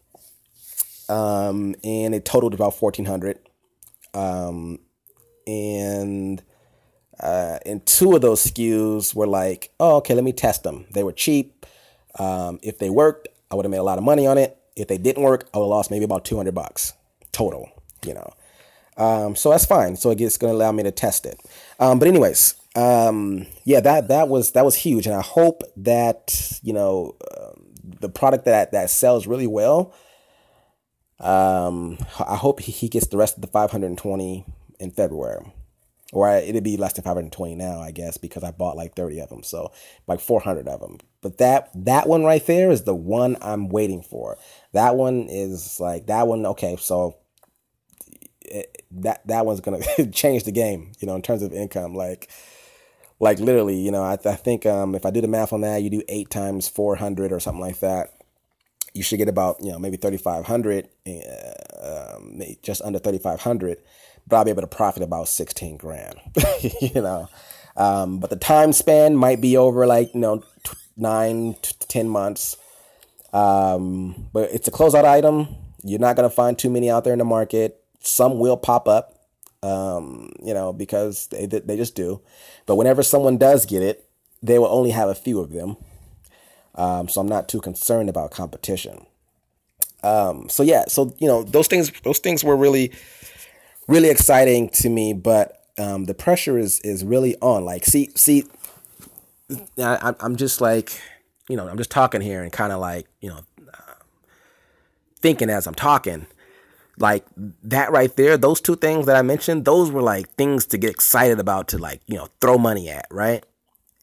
[1.08, 3.38] um, and it totaled about fourteen hundred.
[4.14, 4.80] Um,
[5.46, 6.42] and
[7.20, 10.86] uh, and two of those SKUs were like, oh, okay, let me test them.
[10.92, 11.66] They were cheap.
[12.18, 14.56] Um, if they worked, I would have made a lot of money on it.
[14.74, 16.94] If they didn't work, I would have lost maybe about 200 bucks
[17.32, 17.68] total,
[18.04, 18.32] you know.
[18.96, 19.96] Um, so that's fine.
[19.96, 21.38] So it's going to allow me to test it.
[21.78, 26.60] Um, but anyways, um, yeah, that that was that was huge, and I hope that
[26.62, 27.52] you know uh,
[27.82, 29.94] the product that that sells really well.
[31.18, 34.44] Um, I hope he gets the rest of the 520
[34.78, 35.52] in February
[36.12, 39.28] or it'd be less than 520 now, I guess, because I bought like 30 of
[39.28, 39.70] them, so
[40.06, 40.98] like 400 of them.
[41.20, 44.36] But that that one right there is the one I'm waiting for.
[44.72, 46.44] That one is like that one.
[46.46, 47.16] Okay, so
[48.40, 49.82] it, that that one's gonna
[50.12, 51.94] change the game, you know, in terms of income.
[51.94, 52.30] Like,
[53.20, 55.82] like literally, you know, I, I think um, if I do the math on that,
[55.82, 58.14] you do eight times 400 or something like that.
[58.94, 63.78] You should get about you know maybe 3,500, uh, um, just under 3,500
[64.26, 66.16] but I'll be able to profit about 16 grand,
[66.80, 67.28] you know.
[67.76, 72.08] Um, but the time span might be over like, you know, t- nine to 10
[72.08, 72.56] months.
[73.32, 75.48] Um, but it's a closeout item.
[75.82, 77.82] You're not going to find too many out there in the market.
[78.00, 79.18] Some will pop up,
[79.62, 82.20] um, you know, because they, they just do.
[82.66, 84.08] But whenever someone does get it,
[84.42, 85.76] they will only have a few of them.
[86.74, 89.06] Um, so I'm not too concerned about competition.
[90.02, 92.92] Um, so yeah, so you know those things those things were really
[93.90, 97.64] really exciting to me, but um, the pressure is is really on.
[97.64, 98.44] Like, see, see,
[99.78, 101.00] I, I'm just like,
[101.48, 103.94] you know, I'm just talking here and kind of like, you know, uh,
[105.20, 106.26] thinking as I'm talking.
[106.98, 107.24] Like
[107.62, 110.90] that right there, those two things that I mentioned, those were like things to get
[110.90, 113.44] excited about to like, you know, throw money at, right?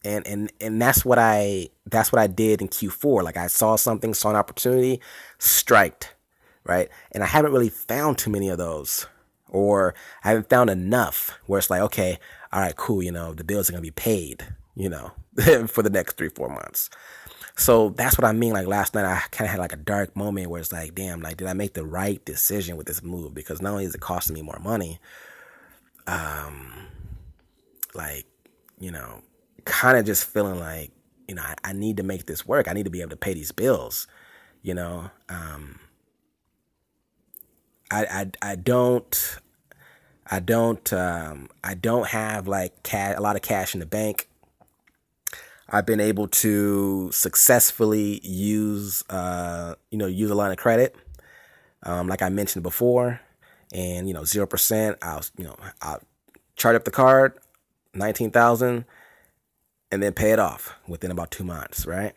[0.04, 3.22] And and and that's what I that's what I did in Q4.
[3.22, 5.00] Like I saw something, saw an opportunity,
[5.38, 6.14] striked,
[6.64, 6.88] right?
[7.12, 9.06] And I haven't really found too many of those
[9.48, 9.94] or
[10.24, 12.18] I haven't found enough where it's like, okay,
[12.52, 14.44] all right, cool, you know, the bills are gonna be paid,
[14.74, 15.12] you know,
[15.66, 16.90] for the next three, four months.
[17.58, 18.52] So that's what I mean.
[18.52, 21.20] Like last night, I kind of had like a dark moment where it's like, damn,
[21.20, 23.34] like, did I make the right decision with this move?
[23.34, 25.00] Because not only is it costing me more money,
[26.06, 26.72] um,
[27.94, 28.26] like,
[28.78, 29.22] you know,
[29.64, 30.92] kind of just feeling like,
[31.26, 32.68] you know, I, I need to make this work.
[32.68, 34.06] I need to be able to pay these bills,
[34.62, 35.80] you know, um,
[37.90, 39.38] I, I, I don't
[40.30, 44.28] I don't um, I don't have like cash, a lot of cash in the bank.
[45.70, 50.94] I've been able to successfully use uh, you know use a line of credit,
[51.82, 53.20] um, like I mentioned before,
[53.72, 54.98] and you know zero percent.
[55.00, 56.00] I'll you know I'll
[56.64, 57.38] up the card,
[57.94, 58.84] nineteen thousand,
[59.90, 62.14] and then pay it off within about two months, right?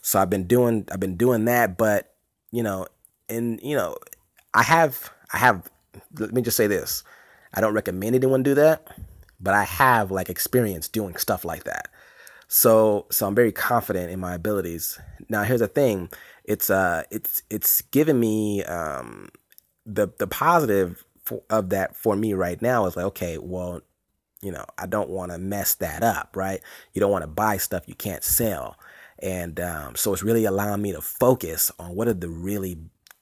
[0.00, 2.14] So I've been doing I've been doing that, but
[2.50, 2.86] you know,
[3.28, 3.96] and you know
[4.54, 5.70] I have, I have,
[6.18, 7.04] let me just say this.
[7.54, 8.86] I don't recommend anyone do that,
[9.40, 11.88] but I have like experience doing stuff like that.
[12.48, 14.98] So, so I'm very confident in my abilities.
[15.28, 16.10] Now, here's the thing.
[16.44, 19.30] It's, uh, it's, it's given me, um,
[19.86, 23.82] the, the positive for, of that for me right now is like, okay, well,
[24.42, 26.60] you know, I don't want to mess that up, right?
[26.92, 28.76] You don't want to buy stuff you can't sell.
[29.22, 32.78] And um, so it's really allowing me to focus on what are the really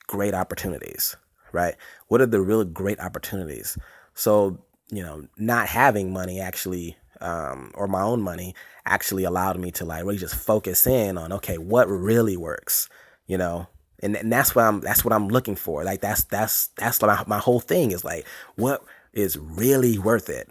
[0.09, 1.17] great opportunities,
[1.53, 1.77] right?
[2.09, 3.79] What are the real great opportunities?
[4.15, 4.59] So,
[4.91, 9.85] you know, not having money actually, um, or my own money actually allowed me to
[9.85, 12.89] like really just focus in on, okay, what really works,
[13.29, 13.69] you know?
[14.01, 15.85] And, and that's what I'm, that's what I'm looking for.
[15.85, 18.83] Like that's, that's, that's my, my whole thing is like, what
[19.13, 20.49] is really worth it?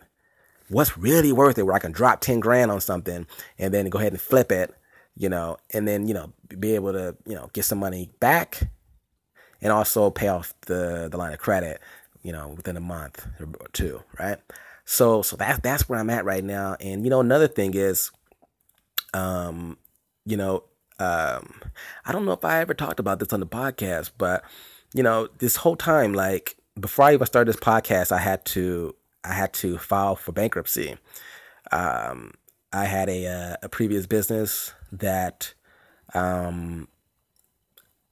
[0.70, 3.26] What's really worth it where I can drop 10 grand on something
[3.58, 4.74] and then go ahead and flip it,
[5.16, 8.70] you know, and then, you know, be able to, you know, get some money back
[9.62, 11.82] and also pay off the the line of credit,
[12.24, 14.38] you know, within a month or two, right?
[14.86, 16.76] So so that's that's where I'm at right now.
[16.80, 18.12] And you know, another thing is,
[19.14, 19.78] um,
[20.26, 20.64] you know,
[21.00, 21.62] um,
[22.06, 24.44] I don't know if I ever talked about this on the podcast, but
[24.94, 28.96] you know, this whole time, like before I even started this podcast, I had to
[29.24, 30.98] I had to file for bankruptcy.
[31.72, 32.34] Um,
[32.72, 35.54] I had a uh, a previous business that
[36.14, 36.88] um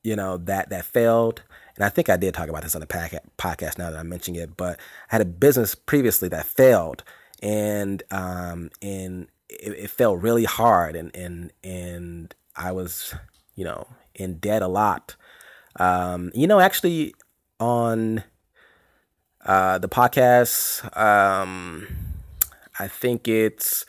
[0.06, 1.42] you know, that that failed.
[1.76, 4.40] And I think I did talk about this on the podcast now that I'm mentioning
[4.40, 4.80] it, but
[5.12, 7.04] I had a business previously that failed
[7.42, 13.16] and um and it, it felt really hard and and and I was,
[13.56, 15.16] you know, in debt a lot.
[15.78, 17.16] Um, you know, actually
[17.60, 18.24] on
[19.44, 21.88] uh the podcast, um
[22.80, 23.86] I think it's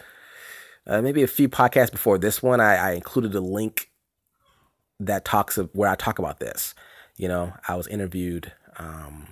[0.87, 3.91] uh, maybe a few podcasts before this one, I, I included a link
[5.01, 6.74] that talks of where I talk about this.
[7.16, 9.28] You know, I was interviewed um,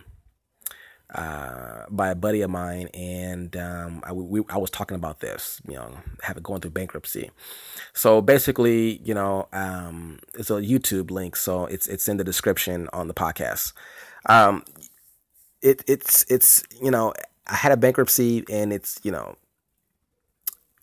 [1.14, 5.60] uh, by a buddy of mine, and um, I, we, I was talking about this,
[5.68, 7.30] you know, having going through bankruptcy.
[7.92, 12.88] So basically, you know, um, it's a YouTube link, so it's it's in the description
[12.92, 13.72] on the podcast.
[14.26, 14.64] Um,
[15.62, 17.12] it it's it's you know,
[17.46, 19.36] I had a bankruptcy, and it's you know,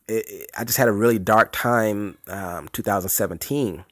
[0.08, 3.86] I just had a really dark time, um, 2017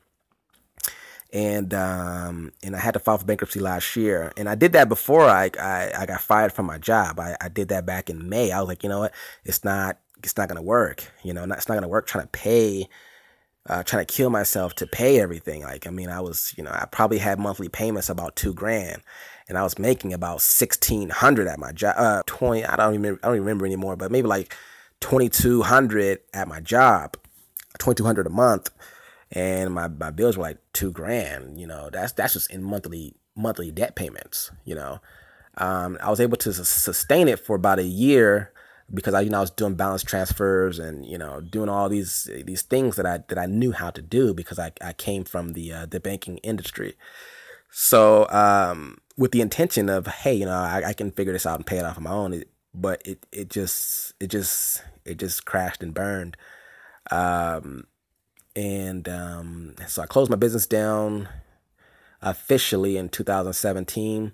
[1.31, 4.89] and um, and I had to file for bankruptcy last year, and I did that
[4.89, 7.19] before I I, I got fired from my job.
[7.19, 8.51] I, I did that back in May.
[8.51, 9.13] I was like, you know what,
[9.43, 11.03] it's not it's not gonna work.
[11.23, 12.87] You know, not, it's not gonna work trying to pay,
[13.67, 15.61] uh, trying to kill myself to pay everything.
[15.61, 19.03] Like, I mean, I was you know I probably had monthly payments about two grand,
[19.47, 21.93] and I was making about sixteen hundred at my job.
[21.97, 22.65] Uh, twenty.
[22.65, 24.55] I don't even I don't remember anymore, but maybe like
[24.99, 27.17] twenty two hundred at my job,
[27.77, 28.71] twenty two hundred a month
[29.31, 31.59] and my, my bills were like two grand.
[31.59, 34.51] You know, that's that's just in monthly monthly debt payments.
[34.65, 34.99] You know,
[35.57, 38.51] um, I was able to sustain it for about a year
[38.93, 42.29] because I you know I was doing balance transfers and you know doing all these
[42.45, 45.53] these things that I that I knew how to do because I, I came from
[45.53, 46.95] the uh, the banking industry.
[47.71, 51.57] So um, with the intention of hey you know I, I can figure this out
[51.57, 55.17] and pay it off on my own, it, but it it just it just it
[55.17, 56.35] just crashed and burned.
[57.11, 57.85] Um,
[58.55, 61.29] and um, so I closed my business down
[62.21, 64.31] officially in 2017,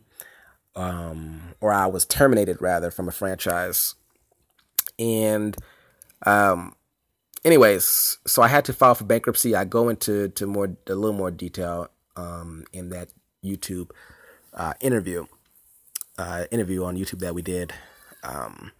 [0.75, 3.95] um, or I was terminated rather from a franchise.
[4.97, 5.55] And,
[6.25, 6.75] um,
[7.43, 9.55] anyways, so I had to file for bankruptcy.
[9.55, 13.09] I go into to more a little more detail um, in that
[13.43, 13.91] YouTube
[14.53, 15.25] uh, interview
[16.17, 17.73] uh, interview on YouTube that we did.
[18.23, 18.71] Um,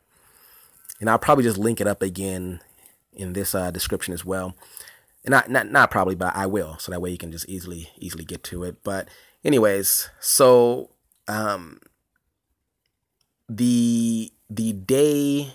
[1.02, 2.62] and I'll probably just link it up again
[3.14, 4.56] in this uh, description as well
[5.28, 8.26] not not not probably, but I will, so that way you can just easily easily
[8.26, 8.84] get to it.
[8.84, 9.10] But
[9.44, 10.92] anyways, so
[11.28, 11.80] um,
[13.50, 15.54] the the day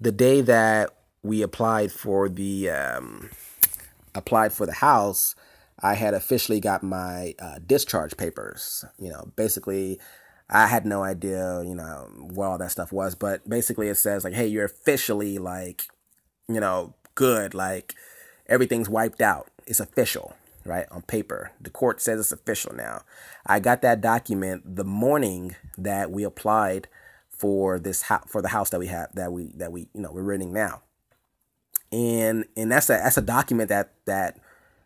[0.00, 0.90] the day that
[1.22, 3.30] we applied for the um,
[4.14, 5.34] applied for the house,
[5.80, 8.84] I had officially got my uh, discharge papers.
[8.98, 9.98] You know, basically,
[10.48, 14.24] I had no idea, you know, what all that stuff was, but basically, it says
[14.24, 15.84] like, hey, you're officially like,
[16.48, 17.94] you know, good, like
[18.48, 19.48] everything's wiped out.
[19.66, 20.34] It's official,
[20.64, 20.86] right?
[20.90, 21.52] On paper.
[21.60, 23.02] The court says it's official now.
[23.46, 26.88] I got that document the morning that we applied
[27.30, 30.22] for this for the house that we have that we that we you know we're
[30.22, 30.82] renting now.
[31.92, 34.38] And and that's a that's a document that that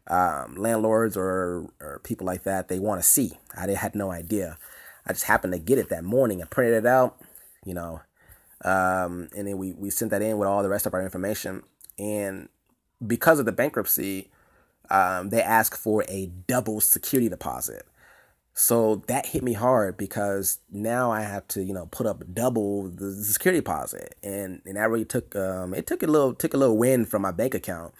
[0.08, 3.38] um, landlords or, or people like that they want to see.
[3.56, 4.58] I did, had no idea.
[5.06, 6.42] I just happened to get it that morning.
[6.42, 7.20] I printed it out,
[7.64, 8.00] you know,
[8.64, 11.62] um, and then we we sent that in with all the rest of our information.
[11.98, 12.48] And
[13.06, 14.30] because of the bankruptcy,
[14.90, 17.86] um, they asked for a double security deposit.
[18.54, 22.88] So that hit me hard because now I have to, you know, put up double
[22.88, 26.58] the security deposit, and and that really took um it took a little took a
[26.58, 27.94] little win from my bank account.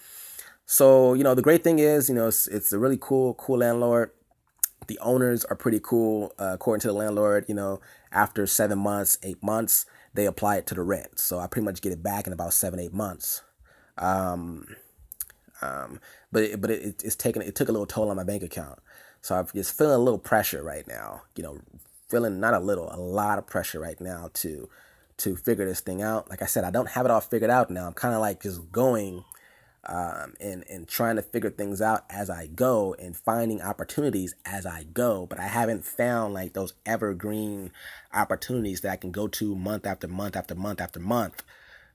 [0.65, 3.59] So you know the great thing is you know it's, it's a really cool cool
[3.59, 4.11] landlord.
[4.87, 7.45] The owners are pretty cool uh, according to the landlord.
[7.47, 7.81] You know
[8.11, 11.19] after seven months, eight months, they apply it to the rent.
[11.19, 13.41] So I pretty much get it back in about seven eight months.
[13.97, 14.67] Um,
[15.63, 15.99] um,
[16.31, 18.79] but it, but it, it's taken it took a little toll on my bank account.
[19.21, 21.21] So I'm just feeling a little pressure right now.
[21.35, 21.59] You know,
[22.09, 24.69] feeling not a little, a lot of pressure right now to
[25.17, 26.29] to figure this thing out.
[26.29, 27.87] Like I said, I don't have it all figured out now.
[27.87, 29.23] I'm kind of like just going
[29.85, 34.65] um, and and trying to figure things out as I go and finding opportunities as
[34.65, 35.25] I go.
[35.25, 37.71] But I haven't found like those evergreen
[38.13, 41.43] opportunities that I can go to month after month after month after month,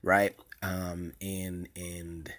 [0.03, 0.35] right?
[0.61, 2.31] Um, and and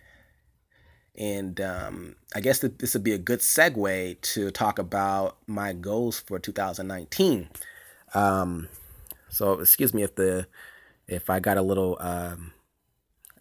[1.20, 6.18] and um, I guess this would be a good segue to talk about my goals
[6.18, 7.50] for 2019.
[8.14, 8.68] Um,
[9.28, 10.46] so excuse me if the
[11.06, 12.54] if I got a little um,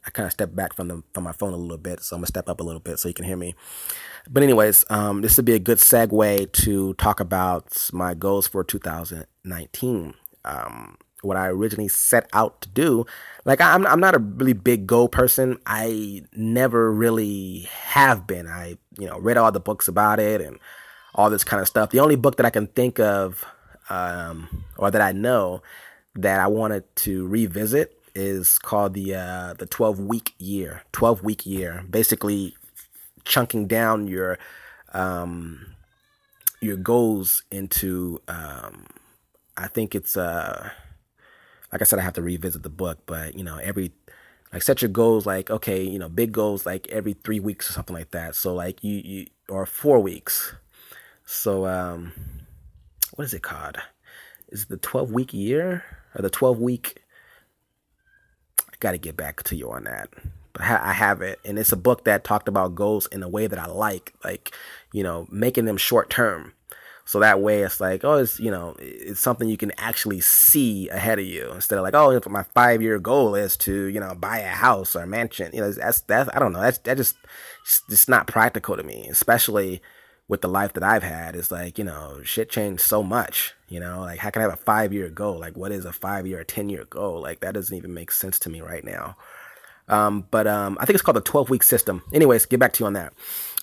[0.05, 2.19] I kind of stepped back from the from my phone a little bit, so I'm
[2.19, 3.55] gonna step up a little bit so you can hear me.
[4.29, 8.61] But anyways, um, this would be a good segue to talk about my goals for
[8.65, 10.15] 2019.
[10.43, 13.05] Um, what I originally set out to do.
[13.45, 15.57] Like I'm I'm not a really big goal person.
[15.65, 18.47] I never really have been.
[18.47, 20.59] I you know read all the books about it and
[21.15, 21.91] all this kind of stuff.
[21.91, 23.45] The only book that I can think of
[23.89, 25.61] um, or that I know
[26.15, 30.83] that I wanted to revisit is called the uh, the 12 week year.
[30.91, 32.55] 12 week year, basically
[33.25, 34.37] chunking down your
[34.93, 35.75] um,
[36.61, 38.87] your goals into um,
[39.59, 40.69] I think it's uh
[41.71, 43.91] like I said, I have to revisit the book, but you know, every
[44.51, 47.73] like set your goals like okay, you know, big goals like every three weeks or
[47.73, 48.35] something like that.
[48.35, 50.55] So like you you or four weeks.
[51.25, 52.13] So um,
[53.15, 53.77] what is it called?
[54.51, 55.83] is it the 12 week year
[56.15, 57.03] or the 12 week.
[58.67, 60.09] I got to get back to you on that.
[60.53, 61.39] But I have it.
[61.45, 64.53] And it's a book that talked about goals in a way that I like, like,
[64.91, 66.53] you know, making them short term.
[67.09, 70.89] So that way it's like, oh, it's, you know, it's something you can actually see
[70.89, 74.13] ahead of you instead of like, oh, my five year goal is to, you know,
[74.13, 75.49] buy a house or a mansion.
[75.51, 76.61] You know, that's, that's, I don't know.
[76.61, 77.15] That's, that just,
[77.89, 79.81] it's not practical to me, especially
[80.27, 83.79] with the life that I've had, it's like, you know, shit changed so much, you
[83.79, 85.39] know, like how can I have a five year goal?
[85.39, 87.23] Like what is a five year or 10 year goal?
[87.23, 89.17] Like that doesn't even make sense to me right now.
[89.87, 92.03] Um, but, um, I think it's called the 12 week system.
[92.13, 93.13] Anyways, get back to you on that.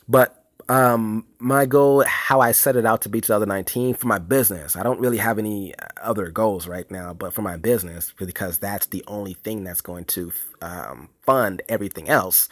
[0.08, 4.76] But, um, my goal, how I set it out to be 2019 for my business.
[4.76, 8.86] I don't really have any other goals right now, but for my business, because that's
[8.86, 12.48] the only thing that's going to, um, fund everything else.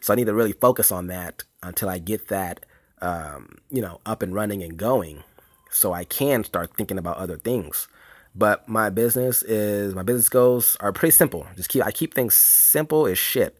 [0.00, 2.64] So I need to really focus on that until I get that
[3.00, 5.22] um, you know, up and running and going
[5.70, 7.88] so I can start thinking about other things.
[8.34, 11.46] But my business is my business goals are pretty simple.
[11.56, 13.58] Just keep I keep things simple as shit.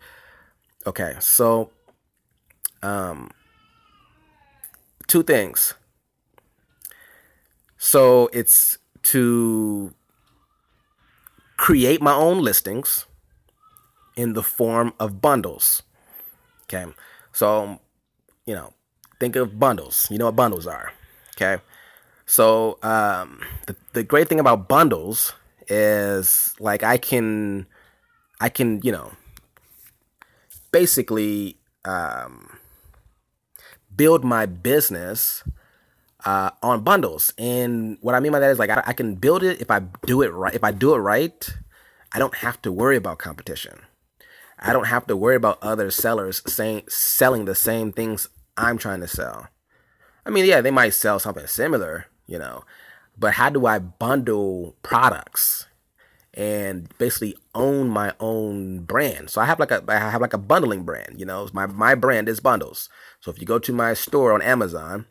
[0.87, 1.71] Okay, so
[2.83, 3.31] um
[5.09, 5.75] two things.
[7.77, 9.95] So it's to
[11.57, 13.07] create my own listings
[14.17, 15.83] in the form of bundles.
[16.65, 16.87] Okay.
[17.33, 17.81] So,
[18.47, 18.73] you know,
[19.21, 20.07] think of bundles.
[20.11, 20.93] You know what bundles are.
[21.37, 21.63] Okay.
[22.27, 25.33] So um, the, the great thing about bundles
[25.69, 27.67] is like I can
[28.41, 29.13] I can, you know,
[30.71, 32.58] basically um,
[33.99, 35.45] build my business
[36.25, 37.35] uh, on bundles.
[37.37, 39.81] And what I mean by that is like I, I, can build it if I
[40.07, 40.55] do it right.
[40.55, 41.49] If I do it right,
[42.13, 43.81] I don't have to worry about competition.
[44.59, 49.01] I don't have to worry about other sellers saying selling the same things I'm trying
[49.01, 49.49] to sell.
[50.27, 52.65] I mean, yeah, they might sell something similar, you know,
[53.17, 55.67] but how do I bundle products
[56.35, 59.31] and basically own my own brand?
[59.31, 61.49] So I have like a I have like a bundling brand, you know.
[61.53, 62.89] My my brand is bundles.
[63.21, 65.07] So if you go to my store on Amazon,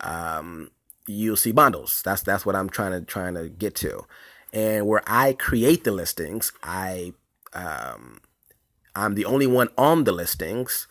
[0.00, 0.70] um,
[1.06, 2.02] you'll see bundles.
[2.04, 4.06] That's that's what I'm trying to trying to get to.
[4.52, 7.12] And where I create the listings, I
[7.52, 8.20] um,
[8.94, 10.86] I'm the only one on the listings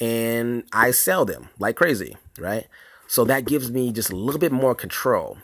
[0.00, 2.66] and I sell them like crazy, right?
[3.06, 5.38] So that gives me just a little bit more control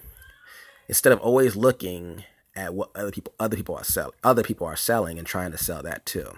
[0.88, 2.24] instead of always looking
[2.56, 5.58] at what other people other people are selling other people are selling and trying to
[5.58, 6.32] sell that too.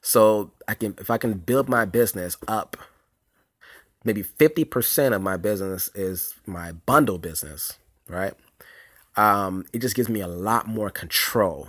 [0.00, 2.76] So I can if I can build my business up
[4.04, 7.78] maybe 50% of my business is my bundle business,
[8.08, 8.34] right?
[9.16, 11.68] Um, it just gives me a lot more control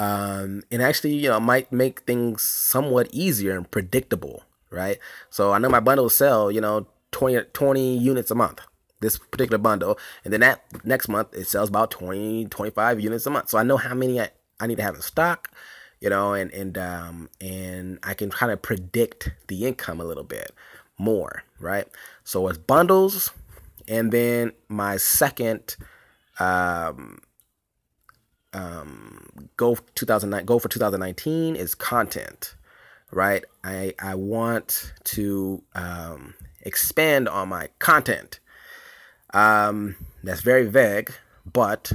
[0.00, 4.98] um, and actually, you know, might make things somewhat easier and predictable, right?
[5.28, 8.62] So I know my bundles sell, you know, 20, 20 units a month,
[9.00, 9.98] this particular bundle.
[10.24, 13.50] And then that next month, it sells about 20, 25 units a month.
[13.50, 15.50] So I know how many I, I need to have in stock,
[16.00, 20.24] you know, and, and, um, and I can kind of predict the income a little
[20.24, 20.52] bit
[20.98, 21.86] more, right?
[22.24, 23.32] So it's bundles.
[23.86, 25.76] And then my second,
[26.38, 27.20] um,
[28.52, 32.56] um, go 2009 go for 2019 is content
[33.12, 38.40] right i i want to um, expand on my content
[39.32, 39.94] um,
[40.24, 41.12] that's very vague
[41.50, 41.92] but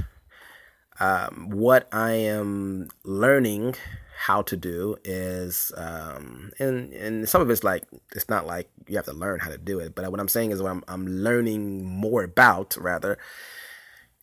[1.00, 3.74] um, what i am learning
[4.18, 7.84] how to do is um, and and some of it's like
[8.14, 10.50] it's not like you have to learn how to do it but what i'm saying
[10.50, 13.18] is what i'm, I'm learning more about rather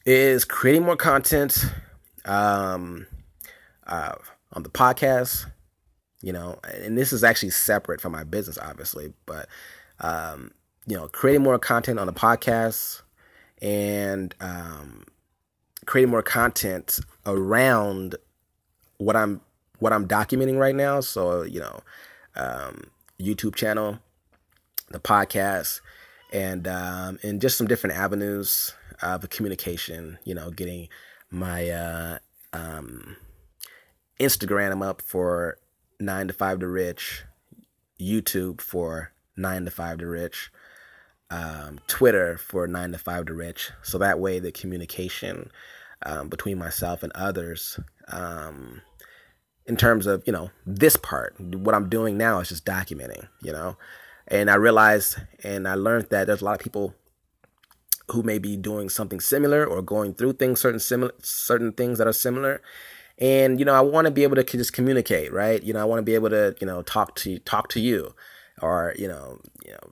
[0.06, 1.66] is creating more content
[2.26, 3.08] um,
[3.88, 4.16] uh,
[4.54, 5.46] on the podcast,
[6.22, 9.48] you know, and this is actually separate from my business, obviously, but,
[10.00, 10.52] um,
[10.86, 13.02] you know, creating more content on the podcast
[13.62, 15.06] and um,
[15.86, 18.16] creating more content around
[18.98, 19.42] what I'm
[19.80, 21.02] what I'm documenting right now.
[21.02, 21.82] So, you know,
[22.36, 22.86] um,
[23.20, 24.00] YouTube channel,
[24.90, 25.82] the podcast,
[26.32, 30.18] and um, and just some different avenues of communication.
[30.24, 30.88] You know, getting
[31.30, 32.18] my uh,
[32.54, 33.18] um,
[34.20, 35.58] Instagram up for
[36.00, 37.24] nine to five to rich,
[38.00, 40.52] YouTube for nine to five to rich,
[41.30, 43.72] um, Twitter for nine to five to rich.
[43.82, 45.50] So that way, the communication
[46.06, 48.82] um, between myself and others, um,
[49.66, 53.52] in terms of you know this part, what I'm doing now is just documenting, you
[53.52, 53.78] know.
[54.28, 56.96] And I realized and I learned that there's a lot of people
[58.10, 62.08] who may be doing something similar or going through things certain similar certain things that
[62.08, 62.62] are similar
[63.18, 65.86] and you know i want to be able to just communicate right you know i
[65.86, 68.14] want to be able to you know talk to talk to you
[68.62, 69.92] or you know you know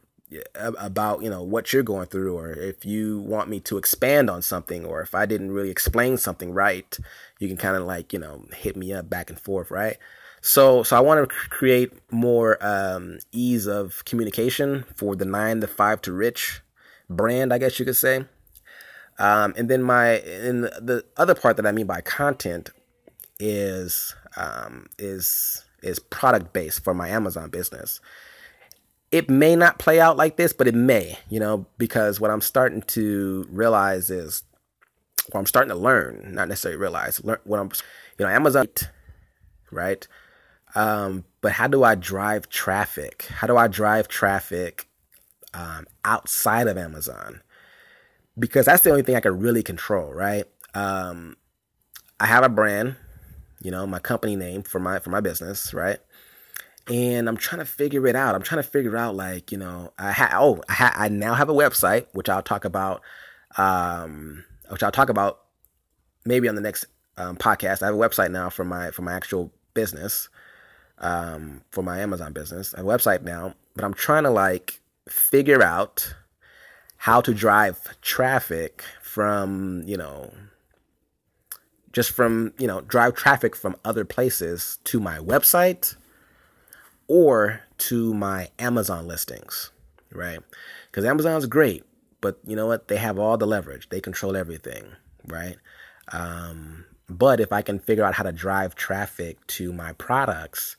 [0.56, 4.42] about you know what you're going through or if you want me to expand on
[4.42, 6.98] something or if i didn't really explain something right
[7.40, 9.98] you can kind of like you know hit me up back and forth right?
[10.42, 15.68] So so i want to create more um, ease of communication for the nine to
[15.68, 16.62] five to rich
[17.10, 18.26] brand i guess you could say.
[19.20, 22.70] Um, and then my and the other part that i mean by content
[23.40, 28.00] is um, is is product based for my amazon business
[29.12, 32.42] it may not play out like this, but it may, you know, because what I'm
[32.42, 34.44] starting to realize is,
[35.32, 37.72] what I'm starting to learn, not necessarily realize, learn what I'm,
[38.18, 38.68] you know, Amazon,
[39.70, 40.08] right?
[40.76, 43.24] Um, but how do I drive traffic?
[43.30, 44.88] How do I drive traffic
[45.54, 47.42] um, outside of Amazon?
[48.40, 50.46] Because that's the only thing I can really control, right?
[50.74, 51.36] Um,
[52.20, 52.96] I have a brand,
[53.62, 56.00] you know, my company name for my for my business, right?
[56.88, 58.36] And I'm trying to figure it out.
[58.36, 61.34] I'm trying to figure out like you know I ha- oh I, ha- I now
[61.34, 63.02] have a website which I'll talk about
[63.58, 65.42] um, which I'll talk about
[66.26, 66.86] maybe on the next
[67.18, 67.82] um, podcast.
[67.82, 70.30] I have a website now for my for my actual business
[71.00, 72.74] um, for my Amazon business.
[72.74, 76.16] I have a website now, but I'm trying to like figure out
[76.98, 80.34] how to drive traffic from you know
[81.92, 85.96] just from you know drive traffic from other places to my website
[87.12, 89.70] or to my Amazon listings,
[90.14, 90.40] right?
[90.90, 91.84] Because Amazon's great,
[92.22, 92.88] but you know what?
[92.88, 93.90] They have all the leverage.
[93.90, 94.86] They control everything,
[95.28, 95.58] right?
[96.14, 100.78] Um, but if I can figure out how to drive traffic to my products,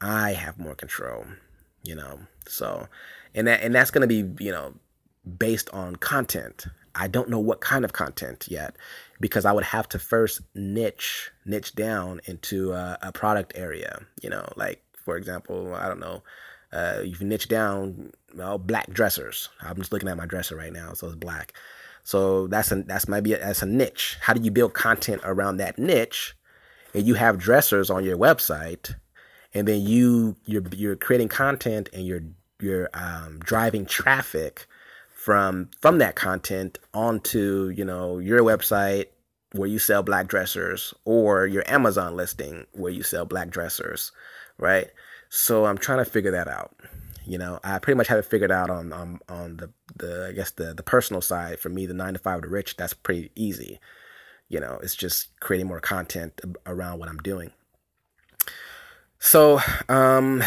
[0.00, 1.26] I have more control,
[1.82, 2.18] you know.
[2.46, 2.88] So,
[3.34, 4.72] and that and that's going to be, you know,
[5.36, 6.64] based on content.
[6.94, 8.76] I don't know what kind of content yet
[9.20, 14.30] because I would have to first niche niche down into a, a product area, you
[14.30, 16.22] know, like for example, I don't know,
[16.72, 19.48] uh, you niche down well, black dressers.
[19.62, 21.52] I'm just looking at my dresser right now, so it's black.
[22.02, 24.18] So that's a that's maybe a, that's a niche.
[24.20, 26.36] How do you build content around that niche?
[26.92, 28.94] And you have dressers on your website,
[29.52, 32.22] and then you you're you're creating content and you're
[32.60, 34.66] you're um, driving traffic
[35.14, 39.06] from from that content onto you know your website
[39.52, 44.10] where you sell black dressers or your Amazon listing where you sell black dressers
[44.58, 44.88] right?
[45.28, 46.74] So I'm trying to figure that out.
[47.26, 50.32] You know, I pretty much have it figured out on on, on the the I
[50.32, 52.76] guess the the personal side for me, the nine to five to rich.
[52.76, 53.80] That's pretty easy.
[54.48, 57.52] You know, it's just creating more content around what I'm doing.
[59.18, 60.42] So, um,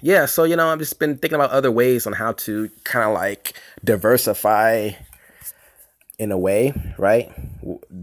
[0.00, 3.06] yeah, so you know, I've just been thinking about other ways on how to kind
[3.06, 3.52] of like
[3.84, 4.92] diversify
[6.18, 7.32] in a way, right?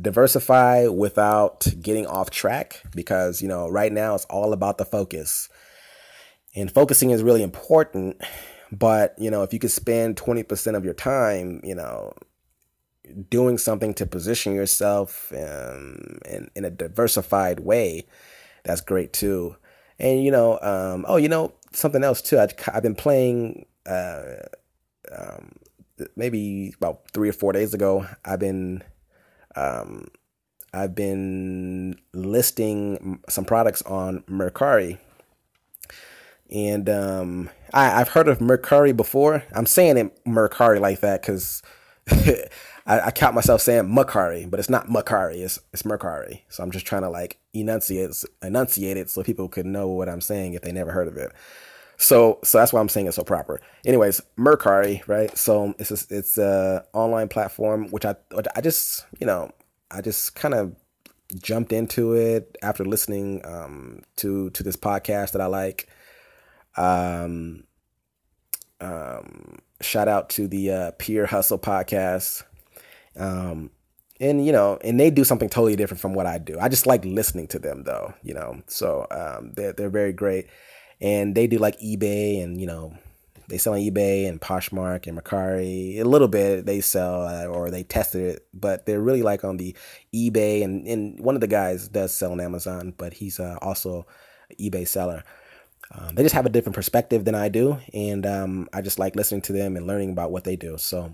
[0.02, 5.50] Diversify without getting off track because, you know, right now it's all about the focus.
[6.56, 8.22] And focusing is really important,
[8.72, 12.14] but, you know, if you could spend 20% of your time, you know,
[13.30, 18.06] doing something to position yourself um, in, in a diversified way,
[18.64, 19.56] that's great too.
[20.00, 22.38] And, you know, um, oh, you know, something else too.
[22.38, 24.24] I, I've been playing uh,
[25.12, 25.54] um,
[26.16, 28.84] maybe about three or four days ago, I've been
[29.56, 30.08] um,
[30.74, 34.98] I've been listing some products on Mercari.
[36.50, 39.44] And um, I, have heard of Mercari before.
[39.56, 41.62] I'm saying it Mercari like that because
[42.86, 46.42] I, I count myself saying Macari, but it's not Macari, it's it's Mercari.
[46.50, 50.22] So I'm just trying to like enunciate enunciate it so people could know what I'm
[50.22, 51.32] saying if they never heard of it.
[52.02, 53.62] So so that's why I'm saying it's so proper.
[53.86, 55.38] Anyways, Mercari, right?
[55.38, 58.16] So it's a, it's a online platform which I
[58.56, 59.52] I just you know
[59.92, 60.76] I just kind of
[61.42, 65.90] jumped into it after listening um, to to this podcast that I like.
[66.76, 67.66] Um,
[68.80, 72.44] um, shout out to the uh, Peer Hustle podcast.
[73.16, 73.70] Um,
[74.20, 76.58] and you know, and they do something totally different from what I do.
[76.60, 78.62] I just like listening to them though, you know.
[78.68, 80.48] So um, they're they're very great
[81.02, 82.94] and they do like eBay and you know
[83.52, 86.00] they sell on eBay and Poshmark and Mercari.
[86.00, 89.58] A little bit they sell uh, or they tested it, but they're really like on
[89.58, 89.76] the
[90.16, 94.06] eBay and and one of the guys does sell on Amazon, but he's uh, also
[94.60, 95.24] eBay seller.
[95.94, 99.18] Um, they just have a different perspective than I do, and um, I just like
[99.18, 100.78] listening to them and learning about what they do.
[100.78, 101.14] So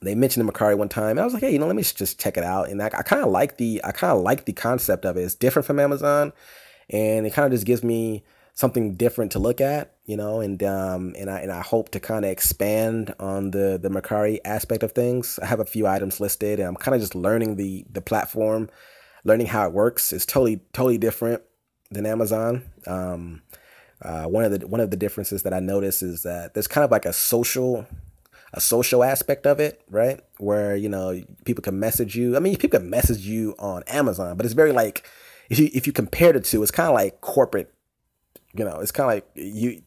[0.00, 1.82] they mentioned the Mercari one time, and I was like, hey, you know, let me
[1.82, 2.70] just check it out.
[2.70, 5.22] And I, I kind of like the I kind of like the concept of it.
[5.22, 6.32] It's different from Amazon,
[6.88, 8.24] and it kind of just gives me
[8.54, 12.00] something different to look at, you know, and um, and I and I hope to
[12.00, 15.38] kind of expand on the the Mercari aspect of things.
[15.40, 18.68] I have a few items listed, and I'm kind of just learning the the platform,
[19.24, 20.12] learning how it works.
[20.12, 21.42] It's totally totally different
[21.90, 22.62] than Amazon.
[22.86, 23.42] Um,
[24.02, 26.84] Uh, one of the one of the differences that I notice is that there's kind
[26.84, 27.86] of like a social
[28.52, 30.20] a social aspect of it, right?
[30.38, 32.36] Where you know people can message you.
[32.36, 35.08] I mean, people can message you on Amazon, but it's very like
[35.50, 37.72] if you if you compare the two, it's kind of like corporate.
[38.54, 39.82] You know, it's kind of like you.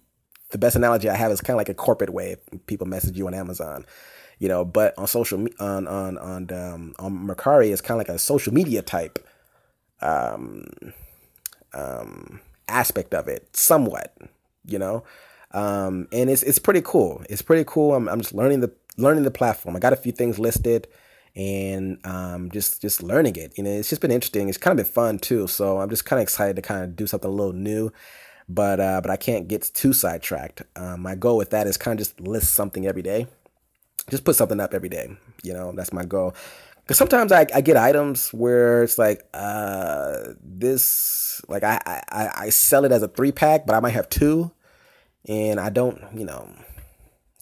[0.51, 2.38] The best analogy I have is kind of like a corporate way.
[2.68, 3.86] People message you on Amazon,
[4.39, 8.16] you know, but on social on on on um, on Mercari, it's kind of like
[8.16, 9.20] a social media type
[10.01, 10.66] um,
[11.74, 14.16] um, aspect of it, somewhat,
[14.66, 15.03] you know.
[15.51, 17.24] Um, and it's it's pretty cool.
[17.30, 17.95] It's pretty cool.
[17.95, 19.76] I'm I'm just learning the learning the platform.
[19.76, 20.88] I got a few things listed
[21.36, 23.53] and um, just just learning it.
[23.57, 24.49] You know, it's just been interesting.
[24.49, 25.47] It's kind of been fun too.
[25.47, 27.91] So I'm just kind of excited to kind of do something a little new.
[28.47, 30.61] But uh, but I can't get too sidetracked.
[30.75, 33.27] Um, my goal with that is kind of just list something every day.
[34.09, 35.17] Just put something up every day.
[35.43, 36.35] You know, that's my goal.
[36.85, 41.79] Because sometimes I, I get items where it's like uh, this, like I,
[42.11, 44.51] I I sell it as a three pack, but I might have two,
[45.27, 46.47] and I don't, you know,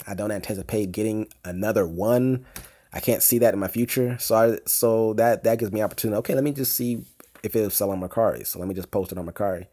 [0.07, 2.45] I don't anticipate getting another one.
[2.93, 6.19] I can't see that in my future, so I so that that gives me opportunity.
[6.19, 7.03] Okay, let me just see
[7.43, 8.47] if it'll sell on Mercari.
[8.47, 9.67] So let me just post it on Mercari.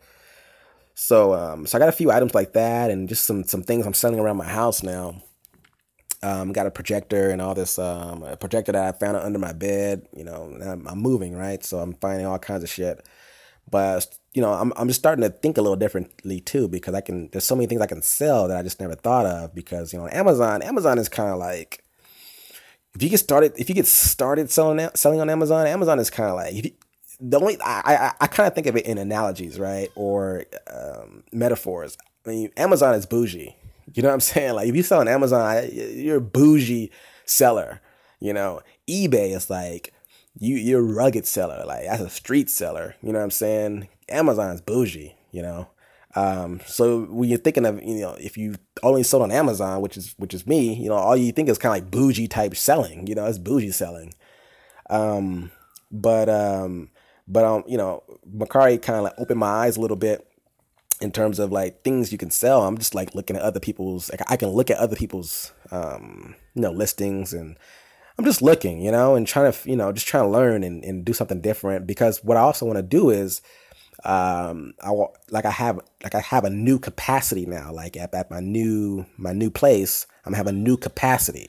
[1.00, 3.86] So um, so I got a few items like that, and just some some things
[3.86, 5.22] I'm selling around my house now
[6.22, 9.54] um, got a projector and all this um, a projector that I found under my
[9.54, 10.06] bed.
[10.14, 13.02] You know, I'm, I'm, moving right, so I'm finding all kinds of shit.
[13.70, 17.00] But you know, I'm I'm just starting to think a little differently too because I
[17.00, 17.30] can.
[17.30, 19.98] There's so many things I can sell that I just never thought of because you
[19.98, 20.60] know, Amazon.
[20.60, 21.82] Amazon is kind of like
[22.94, 25.66] if you get started if you get started selling selling on Amazon.
[25.66, 26.74] Amazon is kind of like
[27.20, 31.24] the only I I, I kind of think of it in analogies, right, or um,
[31.32, 31.96] metaphors.
[32.26, 33.56] I mean, Amazon is bougie
[33.94, 34.54] you know what I'm saying?
[34.54, 36.90] Like if you sell on Amazon, you're a bougie
[37.24, 37.80] seller.
[38.20, 39.92] You know, eBay is like
[40.38, 41.64] you you're a rugged seller.
[41.66, 42.96] Like that's a street seller.
[43.02, 43.88] You know what I'm saying?
[44.08, 45.14] Amazon's bougie.
[45.32, 45.68] You know.
[46.16, 49.96] Um, so when you're thinking of, you know, if you only sold on Amazon, which
[49.96, 52.56] is which is me, you know, all you think is kind of like bougie type
[52.56, 53.06] selling.
[53.06, 54.14] You know, it's bougie selling.
[54.88, 55.52] Um,
[55.92, 56.90] but um,
[57.30, 60.26] but um, you know, Mercari kind of like opened my eyes a little bit
[61.00, 62.62] in terms of like things you can sell.
[62.62, 66.34] I'm just like looking at other people's like I can look at other people's um,
[66.54, 67.56] you know listings and
[68.18, 70.84] I'm just looking, you know, and trying to you know just trying to learn and,
[70.84, 71.86] and do something different.
[71.86, 73.40] Because what I also want to do is
[74.04, 77.72] um I want like I have like I have a new capacity now.
[77.72, 81.46] Like at, at my new my new place I'm have a new capacity.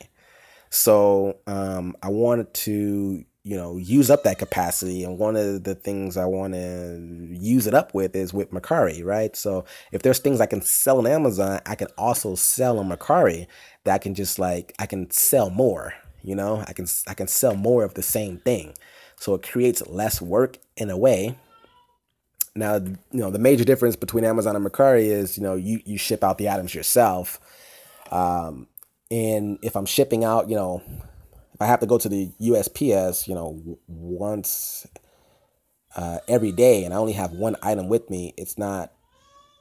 [0.69, 5.03] So um I wanted to you know use up that capacity.
[5.03, 9.03] And one of the things i want to use it up with is with mercari
[9.03, 9.35] right?
[9.35, 13.47] So if there's things i can sell on amazon i can also sell on mercari
[13.83, 16.63] that i can just like i can sell more you know?
[16.67, 18.73] I can i can sell more of the same thing.
[19.15, 21.37] So it creates less work in a way.
[22.55, 25.97] Now you know the major difference between amazon and mercari is you know you you
[25.97, 27.39] ship out the items yourself.
[28.11, 28.67] Um
[29.09, 30.81] and if i'm shipping out you know
[31.62, 34.88] I have to go to the USPS, you know, once
[35.95, 38.91] uh, every day, and I only have one item with me, it's not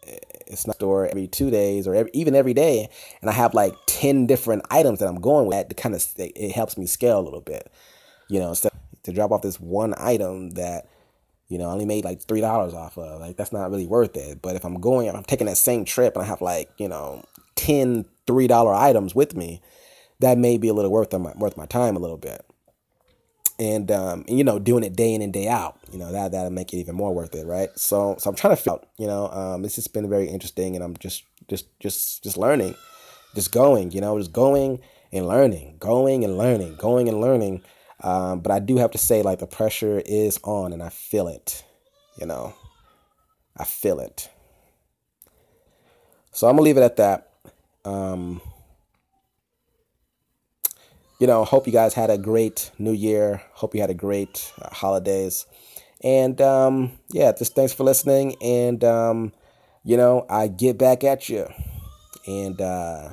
[0.03, 2.89] it's not store every two days or every, even every day,
[3.21, 5.69] and I have like ten different items that I'm going with.
[5.69, 7.71] To kind of it helps me scale a little bit,
[8.29, 8.73] you know, instead
[9.03, 10.89] to drop off this one item that
[11.49, 13.21] you know I only made like three dollars off of.
[13.21, 14.41] Like that's not really worth it.
[14.43, 16.89] But if I'm going, if I'm taking that same trip, and I have like you
[16.89, 17.25] know
[17.57, 19.61] 10 three dollar items with me
[20.21, 22.45] that may be a little worth my worth my time a little bit.
[23.59, 26.33] And, um, and you know, doing it day in and day out, you know, that
[26.33, 27.69] that'll make it even more worth it, right?
[27.77, 30.77] So so I'm trying to figure out, you know, um, it's just been very interesting,
[30.77, 32.75] and I'm just just just just learning,
[33.35, 34.81] just going, you know, just going
[35.13, 37.63] and learning, going and learning, going and learning.
[38.03, 41.29] Um, but I do have to say, like, the pressure is on, and I feel
[41.29, 41.63] it,
[42.19, 42.55] you know,
[43.59, 44.31] I feel it.
[46.33, 47.31] So I'm gonna leave it at that.
[47.85, 48.41] Um,
[51.21, 53.43] you know, hope you guys had a great new year.
[53.53, 55.47] Hope you had a great uh, holidays.
[56.03, 58.37] And um, yeah, just thanks for listening.
[58.43, 59.33] And, um,
[59.85, 61.47] you know, I get back at you.
[62.27, 63.11] And uh,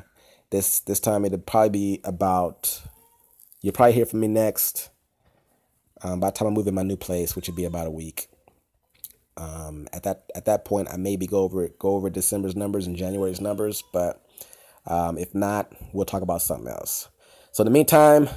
[0.51, 2.81] this this time it'll probably be about,
[3.61, 4.89] you'll probably hear from me next.
[6.01, 7.91] Um, by the time I move in my new place, which would be about a
[7.91, 8.27] week.
[9.35, 12.95] Um, at that at that point, I maybe go over go over December's numbers and
[12.95, 14.23] January's numbers, but
[14.85, 17.09] um, if not, we'll talk about something else.
[17.57, 18.29] So in the meantime,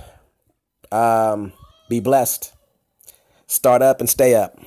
[0.90, 1.52] um,
[1.90, 2.54] be blessed.
[3.46, 4.58] Start up and stay up.